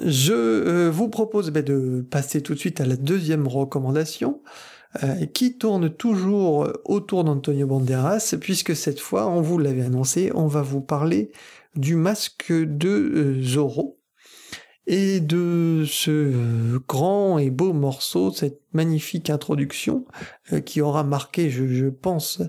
[0.00, 4.40] je euh, vous propose ben, de passer tout de suite à la deuxième recommandation,
[5.02, 10.46] euh, qui tourne toujours autour d'Antonio Banderas, puisque cette fois, on vous l'avait annoncé, on
[10.46, 11.30] va vous parler
[11.76, 13.98] du masque de euh, Zorro
[14.86, 20.04] et de ce grand et beau morceau, cette magnifique introduction
[20.66, 22.42] qui aura marqué, je, pense,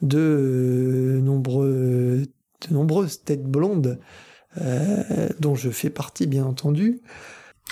[0.00, 2.22] de, nombreux,
[2.68, 3.98] de nombreuses têtes blondes
[4.60, 7.00] euh, dont je fais partie bien entendu.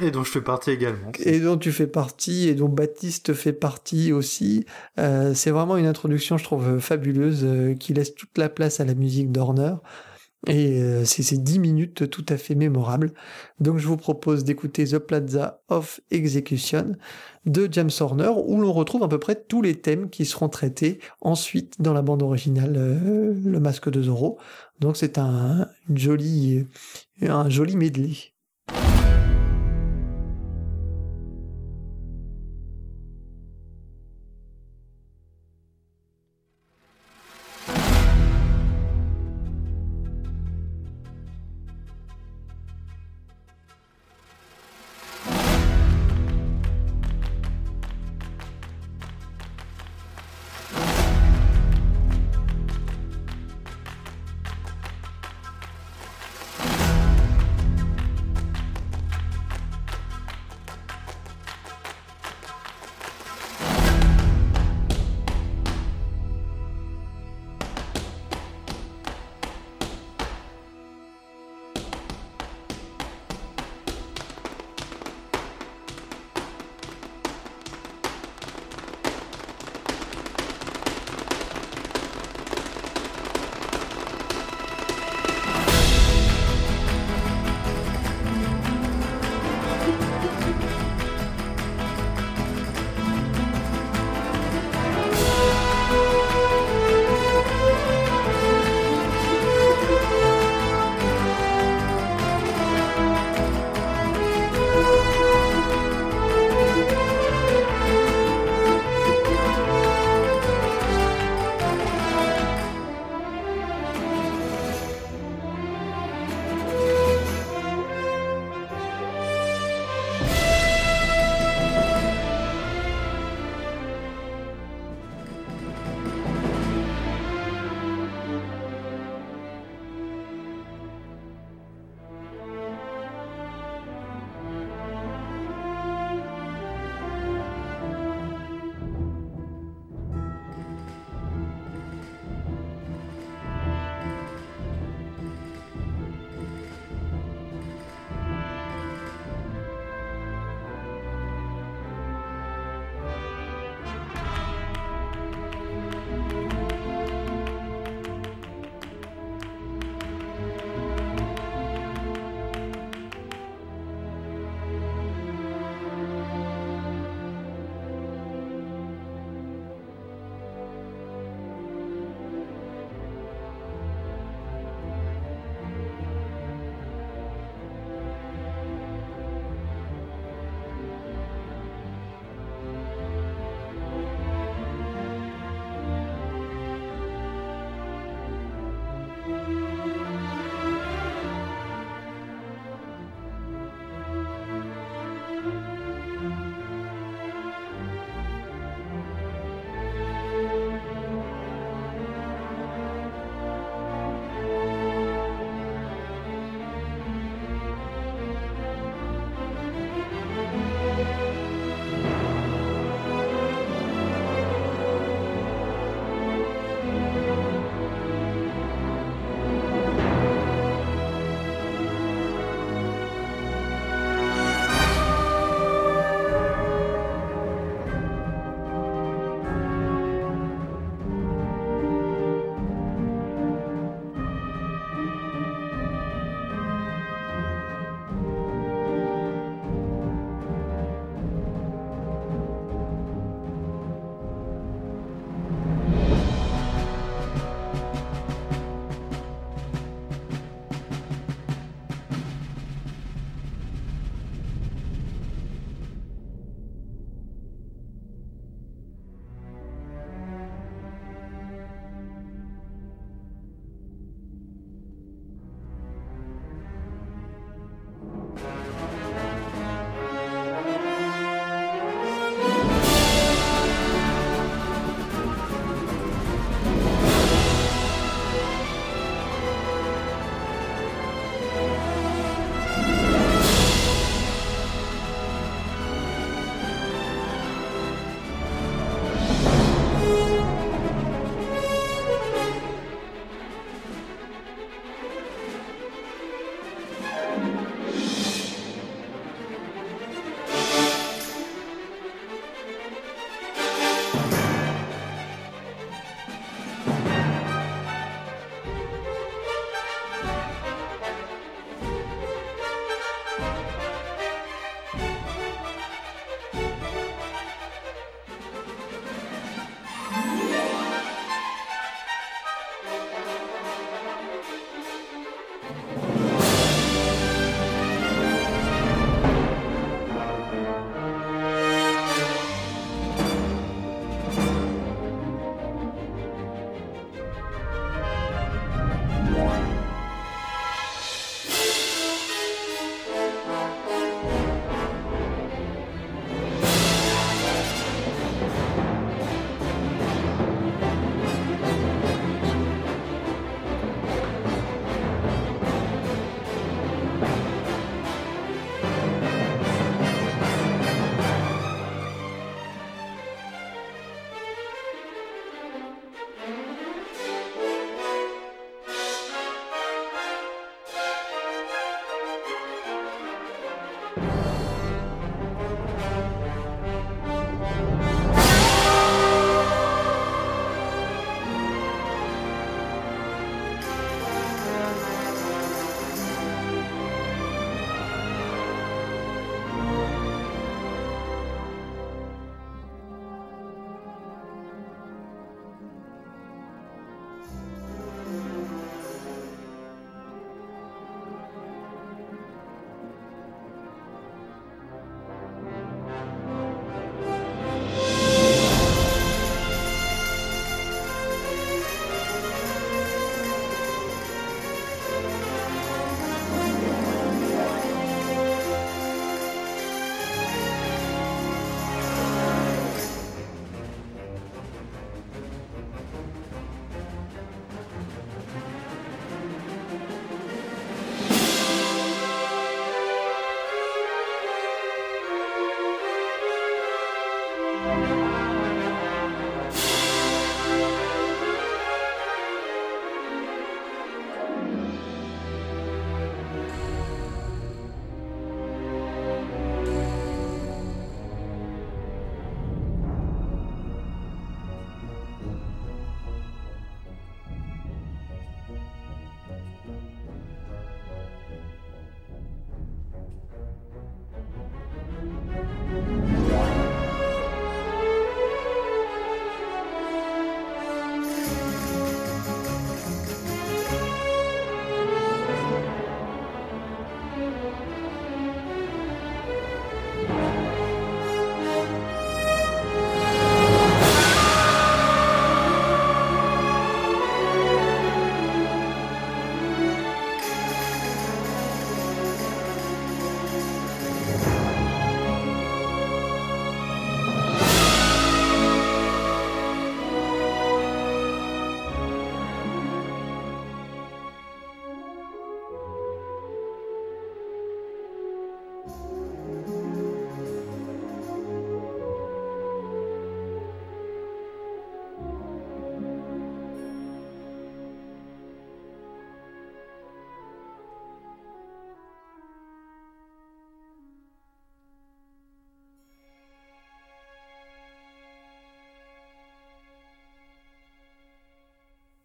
[0.01, 1.11] Et dont je fais partie également.
[1.19, 4.65] Et dont tu fais partie, et dont Baptiste fait partie aussi.
[4.99, 8.85] Euh, c'est vraiment une introduction, je trouve, fabuleuse, euh, qui laisse toute la place à
[8.85, 9.75] la musique d'Horner.
[10.47, 13.13] Et euh, c'est ces 10 minutes tout à fait mémorables.
[13.59, 16.95] Donc je vous propose d'écouter The Plaza of Execution
[17.49, 21.01] de James Horner, où l'on retrouve à peu près tous les thèmes qui seront traités
[21.21, 24.39] ensuite dans la bande originale euh, Le Masque de Zorro.
[24.81, 26.67] Donc c'est un, une jolie,
[27.23, 28.15] un joli medley.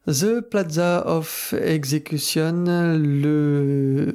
[0.05, 4.11] The Plaza of Execution, le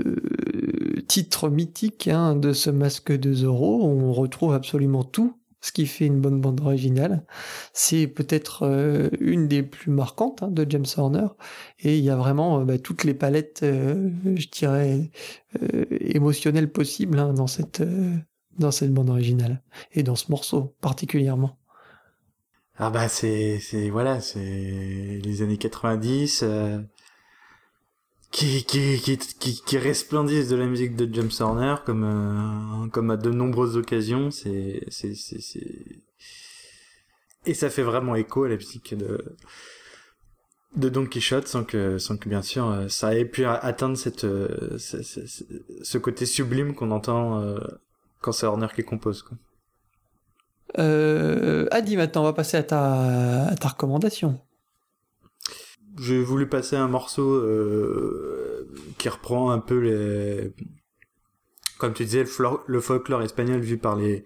[1.09, 6.05] titre mythique hein, de ce masque de Zorro, on retrouve absolument tout ce qui fait
[6.05, 7.25] une bonne bande originale.
[7.73, 11.29] C'est peut-être euh, une des plus marquantes hein, de James Horner,
[11.81, 15.11] et il y a vraiment euh, bah, toutes les palettes, euh, je dirais,
[15.91, 17.83] émotionnelles possibles hein, dans cette
[18.59, 19.63] dans cette bande originale
[19.93, 21.57] et dans ce morceau particulièrement.
[22.81, 26.79] Ah bah c'est c'est voilà c'est les années 90 euh,
[28.31, 33.11] qui, qui, qui qui qui resplendissent de la musique de James Horner comme euh, comme
[33.11, 36.03] à de nombreuses occasions c'est c'est c'est
[37.47, 39.37] et ça fait vraiment écho à la musique de
[40.77, 44.21] de Don Quichotte sans que sans que bien sûr euh, ça ait pu atteindre cette
[44.21, 45.21] ce, ce,
[45.83, 47.45] ce côté sublime qu'on entend
[48.21, 49.37] quand c'est Horner qui compose quoi.
[50.79, 54.39] Euh, Adi, maintenant, on va passer à ta, recommandation.
[56.01, 60.53] J'ai voulu passer un morceau euh, qui reprend un peu les,
[61.79, 62.25] comme tu disais,
[62.67, 64.25] le, folklore espagnol vu par les,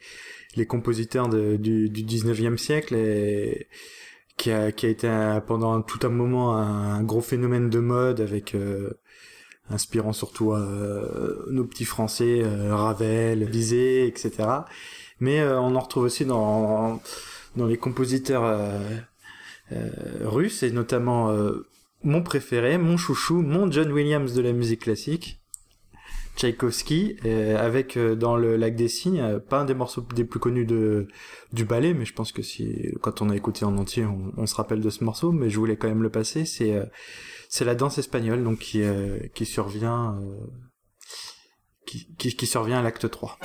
[0.56, 3.68] les compositeurs du, du 19e siècle et
[4.36, 8.54] qui a, qui a été pendant tout un moment un, gros phénomène de mode avec
[8.54, 9.00] euh,
[9.70, 14.64] inspirant surtout euh, nos petits français Ravel, Bizet, etc
[15.22, 17.00] mais euh, on en retrouve aussi dans,
[17.54, 18.80] dans les compositeurs euh,
[19.70, 19.88] euh,
[20.24, 21.32] russes, et notamment
[22.02, 25.40] mon préféré, mon chouchou, mon John Williams de la musique classique,
[26.36, 27.18] Tchaïkovski,
[27.56, 31.06] avec dans le Lac des Cygnes, pas un des morceaux des plus connus de
[31.52, 34.04] du ballet, mais je pense que si quand on a écouté en entier,
[34.36, 36.44] on, se rappelle de ce morceau, mais je voulais quand même le passer.
[36.46, 36.74] C'est
[37.48, 38.82] c'est la danse espagnole, donc qui
[39.34, 40.18] qui survient
[41.86, 43.38] qui, qui, qui survient à l'acte 3.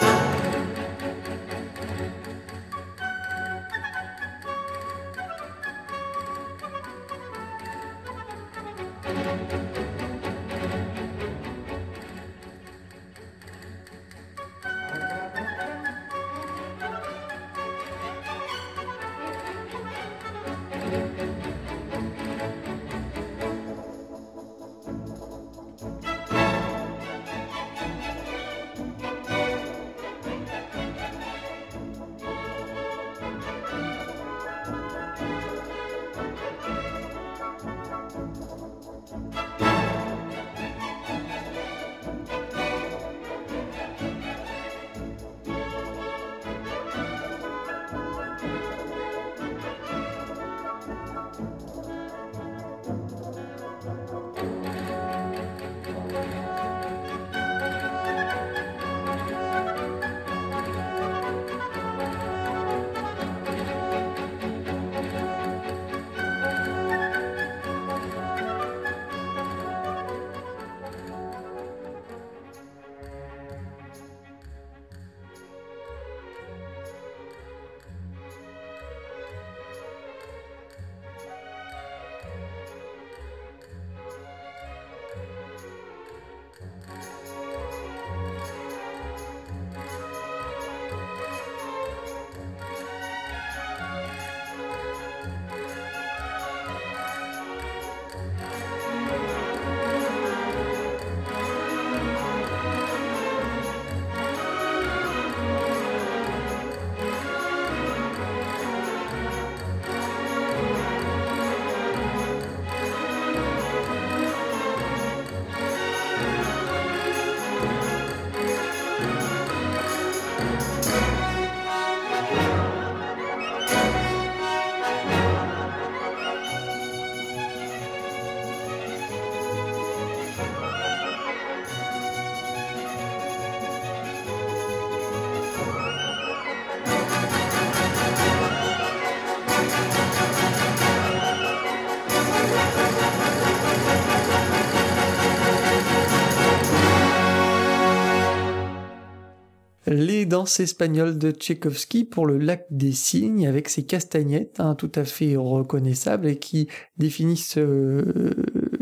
[150.27, 155.05] Danse espagnole de Tchaïkovski pour le lac des cygnes avec ses castagnettes hein, tout à
[155.05, 156.67] fait reconnaissables et qui
[156.97, 158.33] définissent, euh,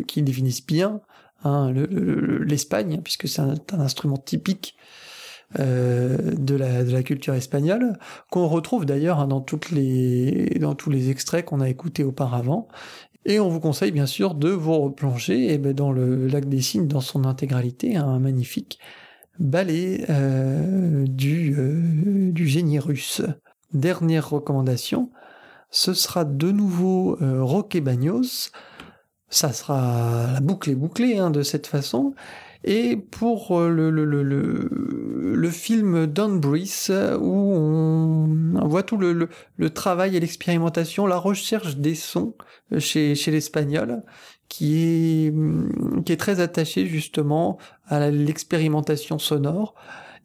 [0.08, 1.02] qui définissent bien
[1.44, 4.76] hein, l'Espagne, puisque c'est un, instrument typique
[5.60, 7.98] euh, de, la, culture espagnole,
[8.32, 12.68] qu'on retrouve d'ailleurs hein, dans, dans tous les extraits qu'on a écoutés auparavant.
[13.26, 16.62] Et on vous conseille bien sûr de vous replonger eh ben, dans le lac des
[16.62, 18.80] cygnes dans son intégralité, un magnifique
[19.40, 23.22] ballet euh, du, euh, du génie russe.
[23.74, 25.12] Dernière recommandation,
[25.70, 28.52] ce sera de nouveau euh, Roque Bagnos.
[29.30, 32.14] Ça sera la boucle hein, de cette façon.
[32.64, 39.30] Et pour le, le, le, le, film où on voit tout le,
[39.70, 42.34] travail et l'expérimentation, la recherche des sons
[42.80, 44.02] chez, l'espagnol,
[44.50, 45.32] qui
[46.08, 49.76] est très attaché justement à l'expérimentation sonore.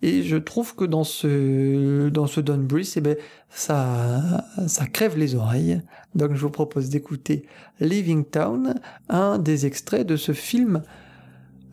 [0.02, 3.16] Et je trouve que dans ce, dans ce Don Breeze, eh ben,
[3.50, 5.82] ça, ça crève les oreilles.
[6.14, 7.44] Donc je vous propose d'écouter
[7.80, 8.80] Living Town,
[9.10, 10.82] un des extraits de ce film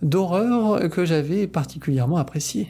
[0.01, 2.67] d'horreur que j'avais particulièrement apprécié.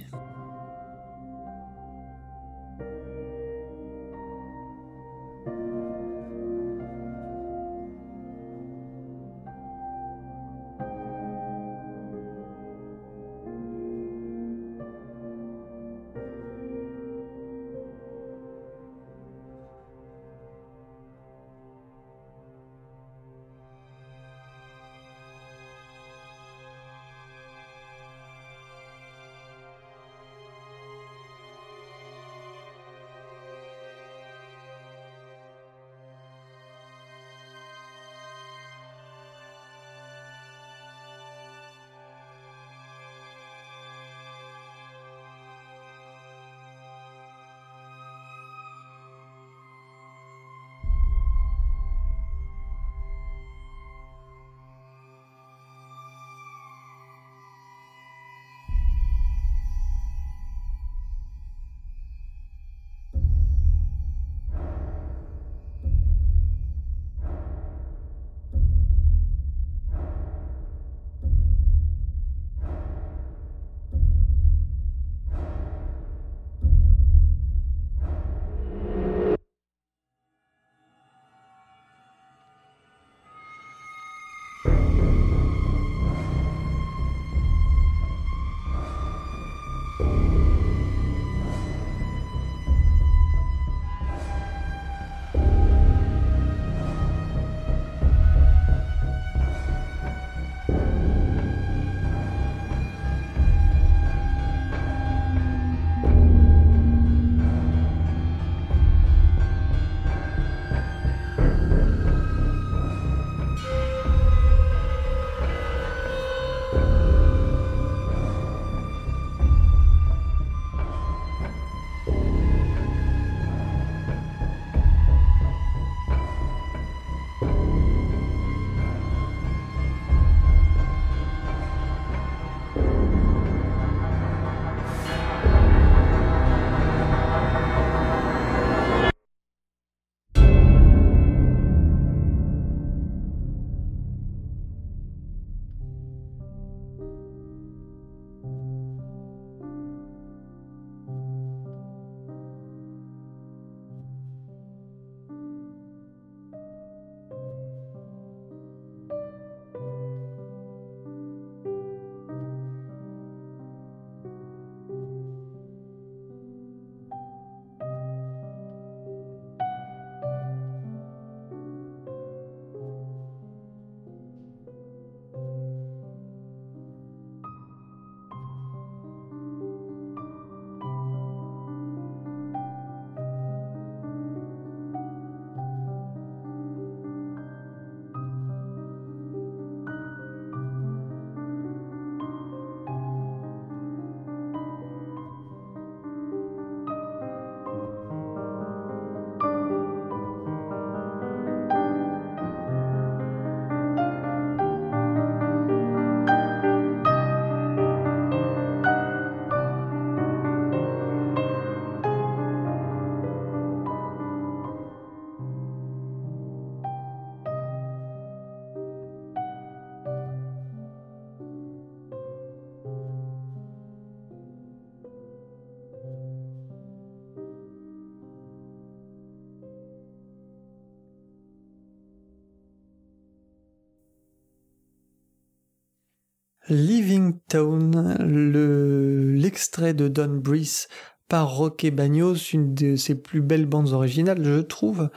[236.70, 240.88] Living Town, le, l'extrait de Don Breeze
[241.30, 245.10] par Roque Bagnos, une de ses plus belles bandes originales, je trouve,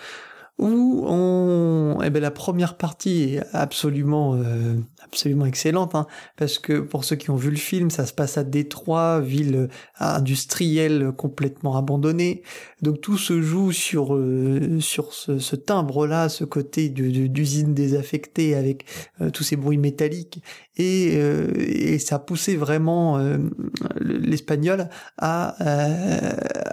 [0.60, 6.06] où on, eh ben la première partie est absolument, euh, absolument excellente, hein,
[6.36, 9.68] parce que pour ceux qui ont vu le film, ça se passe à Détroit, ville
[9.98, 12.42] industrielle complètement abandonnée,
[12.82, 18.84] donc tout se joue sur euh, sur ce, timbre-là, ce côté d'usine désaffectée avec
[19.22, 20.42] euh, tous ces bruits métalliques,
[20.76, 23.18] et, et ça poussait vraiment
[24.00, 24.88] l'espagnol
[25.18, 25.54] à,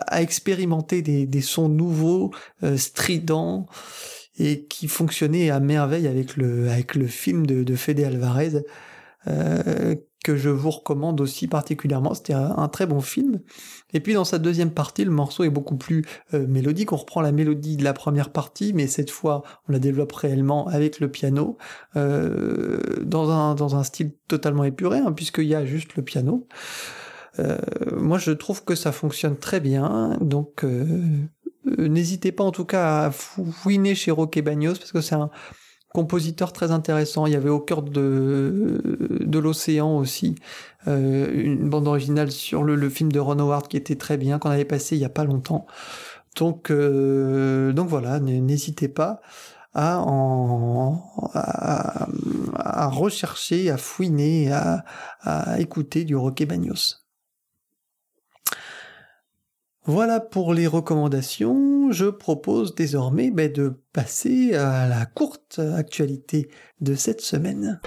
[0.08, 2.32] à expérimenter des, des sons nouveaux,
[2.78, 3.66] stridents
[4.40, 8.64] et qui fonctionnait à merveille avec le, avec le film de, de Fede Alvarez,
[9.28, 12.14] euh, que je vous recommande aussi particulièrement.
[12.14, 13.40] C'était un, très bon film.
[13.94, 16.92] Et puis dans sa deuxième partie, le morceau est beaucoup plus euh, mélodique.
[16.92, 20.68] On reprend la mélodie de la première partie, mais cette fois, on la développe réellement
[20.68, 21.58] avec le piano,
[21.96, 26.48] euh, dans, un, dans un style totalement épuré, hein, puisqu'il y a juste le piano.
[27.96, 30.66] Moi, je trouve que ça fonctionne très bien, donc
[31.78, 35.30] n'hésitez pas en tout cas à fouiner chez Roque Bagnos parce que c'est un
[35.94, 37.26] compositeur très intéressant.
[37.26, 38.82] Il y avait au cœur de,
[39.20, 40.36] de l'océan aussi
[40.88, 44.40] euh, une bande originale sur le, le, film de Ron Howard qui était très bien,
[44.40, 45.66] qu'on avait passé il y a pas longtemps.
[46.36, 49.22] Donc, euh, donc voilà, n'hésitez pas
[49.74, 51.04] à, en,
[51.34, 52.08] à,
[52.56, 54.86] à, rechercher, à fouiner, à,
[55.22, 57.07] à écouter du Roque Bagnos.
[59.90, 61.94] Voilà pour les recommandations.
[61.94, 66.50] Je propose désormais ben, de passer à la courte actualité
[66.82, 67.80] de cette semaine.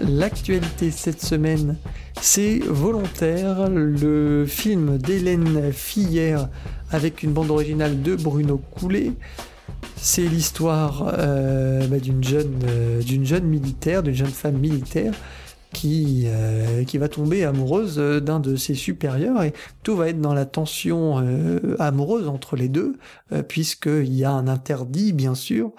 [0.00, 1.76] L'actualité cette semaine,
[2.20, 6.48] c'est Volontaire, le film d'Hélène Fillère
[6.92, 9.10] avec une bande originale de Bruno Coulet.
[9.96, 15.14] C'est l'histoire euh, ben, euh, d'une jeune militaire, d'une jeune femme militaire
[15.76, 19.52] qui, euh, qui va tomber amoureuse d'un de ses supérieurs et
[19.82, 22.96] tout va être dans la tension euh, amoureuse entre les deux,
[23.32, 25.72] euh, puisqu'il y a un interdit, bien sûr,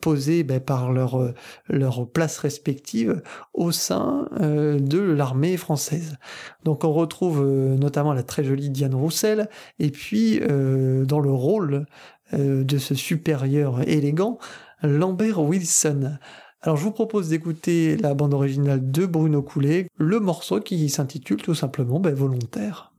[0.00, 1.32] posé ben, par leur,
[1.68, 3.22] leur place respective
[3.54, 6.16] au sein de l'armée française.
[6.64, 7.46] Donc on retrouve
[7.78, 9.48] notamment la très jolie Diane Roussel,
[9.78, 11.86] et puis dans le rôle
[12.32, 14.38] de ce supérieur élégant,
[14.82, 16.18] Lambert Wilson.
[16.66, 21.40] Alors je vous propose d'écouter la bande originale de Bruno Coulet, le morceau qui s'intitule
[21.40, 22.90] tout simplement ben, Volontaire.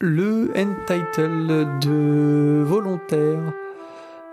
[0.00, 3.52] Le end title de Volontaire,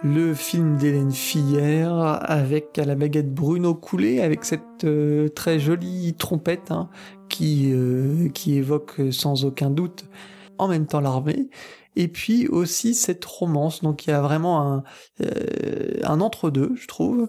[0.01, 6.15] le film d'Hélène Fillère avec à la baguette Bruno Coulet avec cette euh, très jolie
[6.17, 6.89] trompette hein,
[7.27, 10.05] qui, euh, qui évoque sans aucun doute
[10.57, 11.49] en même temps l'armée.
[11.97, 13.81] Et puis aussi cette romance.
[13.81, 14.83] Donc il y a vraiment un,
[15.21, 17.27] euh, un entre-deux je trouve.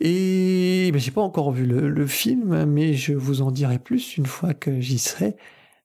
[0.00, 4.16] Et ben, j'ai pas encore vu le, le film mais je vous en dirai plus
[4.16, 5.36] une fois que j'y serai.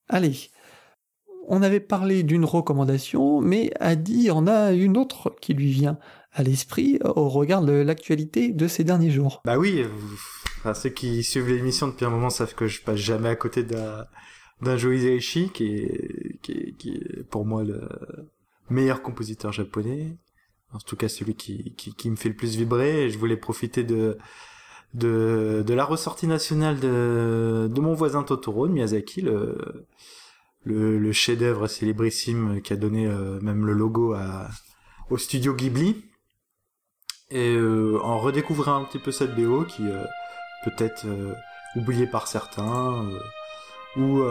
[0.07, 0.51] Allez
[1.47, 5.97] on avait parlé d'une recommandation, mais Adi en a une autre qui lui vient
[6.33, 9.41] à l'esprit au regard de l'actualité de ces derniers jours.
[9.45, 9.85] Bah oui,
[10.59, 13.63] enfin, ceux qui suivent l'émission depuis un moment savent que je passe jamais à côté
[13.63, 17.87] d'un Joe Hisaishi qui est, pour moi le
[18.69, 20.17] meilleur compositeur japonais,
[20.73, 23.05] en tout cas celui qui, me fait le plus vibrer.
[23.05, 24.17] Et je voulais profiter de
[24.93, 29.87] de, la ressortie nationale de, de mon voisin Totoro, de Miyazaki, le,
[30.65, 34.15] le, chef-d'œuvre célébrissime qui a donné euh, même le logo
[35.09, 36.03] au studio Ghibli.
[37.31, 40.03] Et euh, en redécouvrant un petit peu cette BO qui euh,
[40.63, 41.33] peut-être euh,
[41.75, 43.03] oubliée par certains
[43.97, 44.21] ou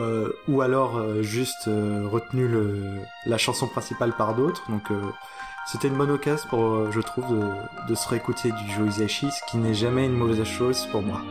[0.46, 4.70] ou alors juste retenu le, la chanson principale par d'autres.
[4.70, 4.90] Donc
[5.66, 7.24] c'était une bonne occasion pour, je trouve,
[7.88, 11.22] de, se réécouter du Joe ce qui n'est jamais une mauvaise chose pour moi.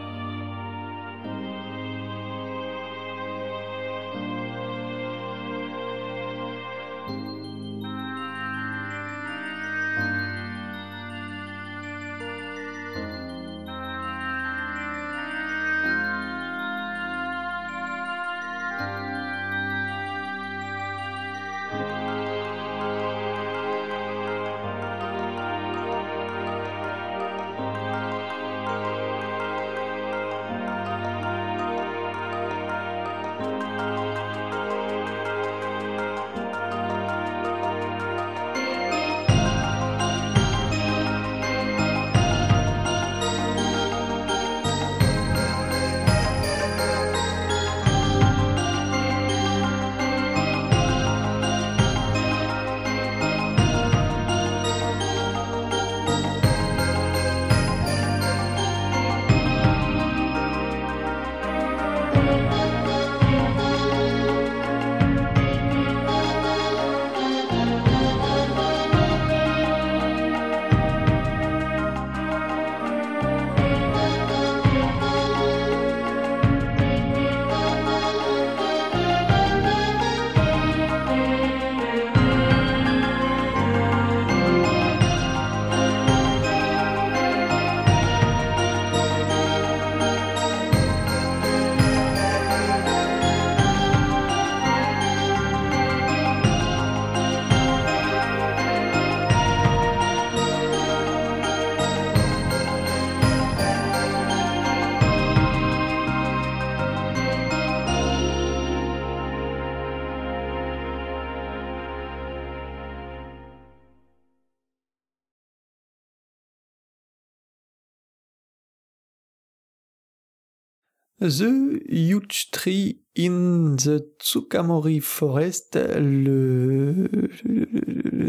[121.24, 127.08] The Huge Tree in the Tsukamori Forest, le,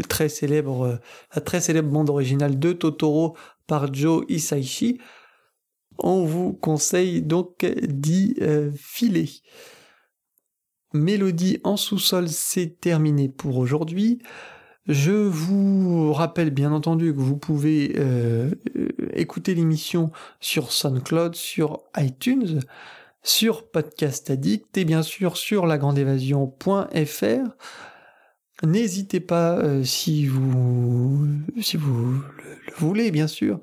[0.07, 1.01] très célèbre,
[1.35, 3.35] la très célèbre bande originale de Totoro
[3.67, 5.01] par Joe Hisaishi.
[5.97, 9.29] On vous conseille donc d'y euh, filer.
[10.93, 14.21] Mélodie en sous-sol, c'est terminé pour aujourd'hui.
[14.87, 18.51] Je vous rappelle bien entendu que vous pouvez euh,
[19.13, 22.59] écouter l'émission sur SoundCloud, sur iTunes,
[23.23, 27.49] sur Podcast Addict et bien sûr sur lagrandeévasion.fr.
[28.63, 31.27] N'hésitez pas, euh, si vous,
[31.61, 32.21] si vous
[32.67, 33.59] le voulez bien sûr,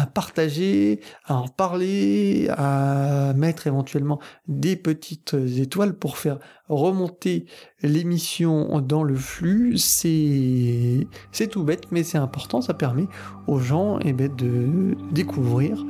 [0.00, 4.18] à partager, à en parler, à mettre éventuellement
[4.48, 6.38] des petites étoiles pour faire
[6.70, 7.44] remonter
[7.82, 9.76] l'émission dans le flux.
[9.76, 11.06] C'est,
[11.50, 12.62] tout bête, mais c'est important.
[12.62, 13.08] Ça permet
[13.46, 15.84] aux gens eh ben, de découvrir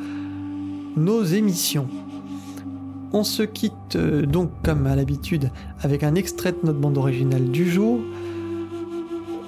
[0.96, 1.86] nos émissions.
[3.12, 5.50] On se quitte euh, donc comme à l'habitude
[5.80, 8.00] avec un extrait de notre bande originale du jour.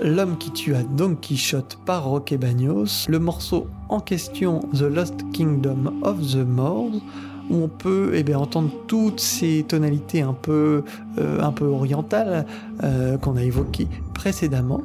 [0.04, 6.00] L'homme qui tua Don Quichotte par Roque Bagnos, le morceau en question The Lost Kingdom
[6.02, 7.00] of the Moors,
[7.48, 10.82] où on peut eh bien, entendre toutes ces tonalités un peu,
[11.18, 12.46] euh, orientales
[12.82, 14.82] euh, qu'on a évoquées précédemment.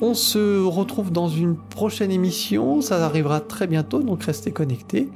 [0.00, 5.10] On se retrouve dans une prochaine émission, ça arrivera très bientôt, donc restez connectés.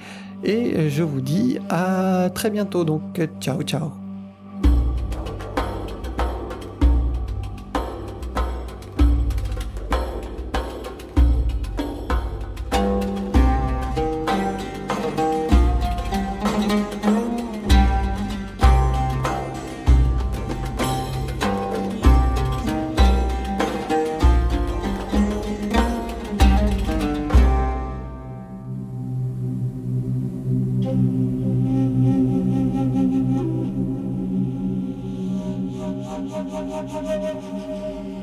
[0.45, 4.06] Et je vous dis à très bientôt, donc ciao ciao.
[36.29, 38.16] ハハハハ!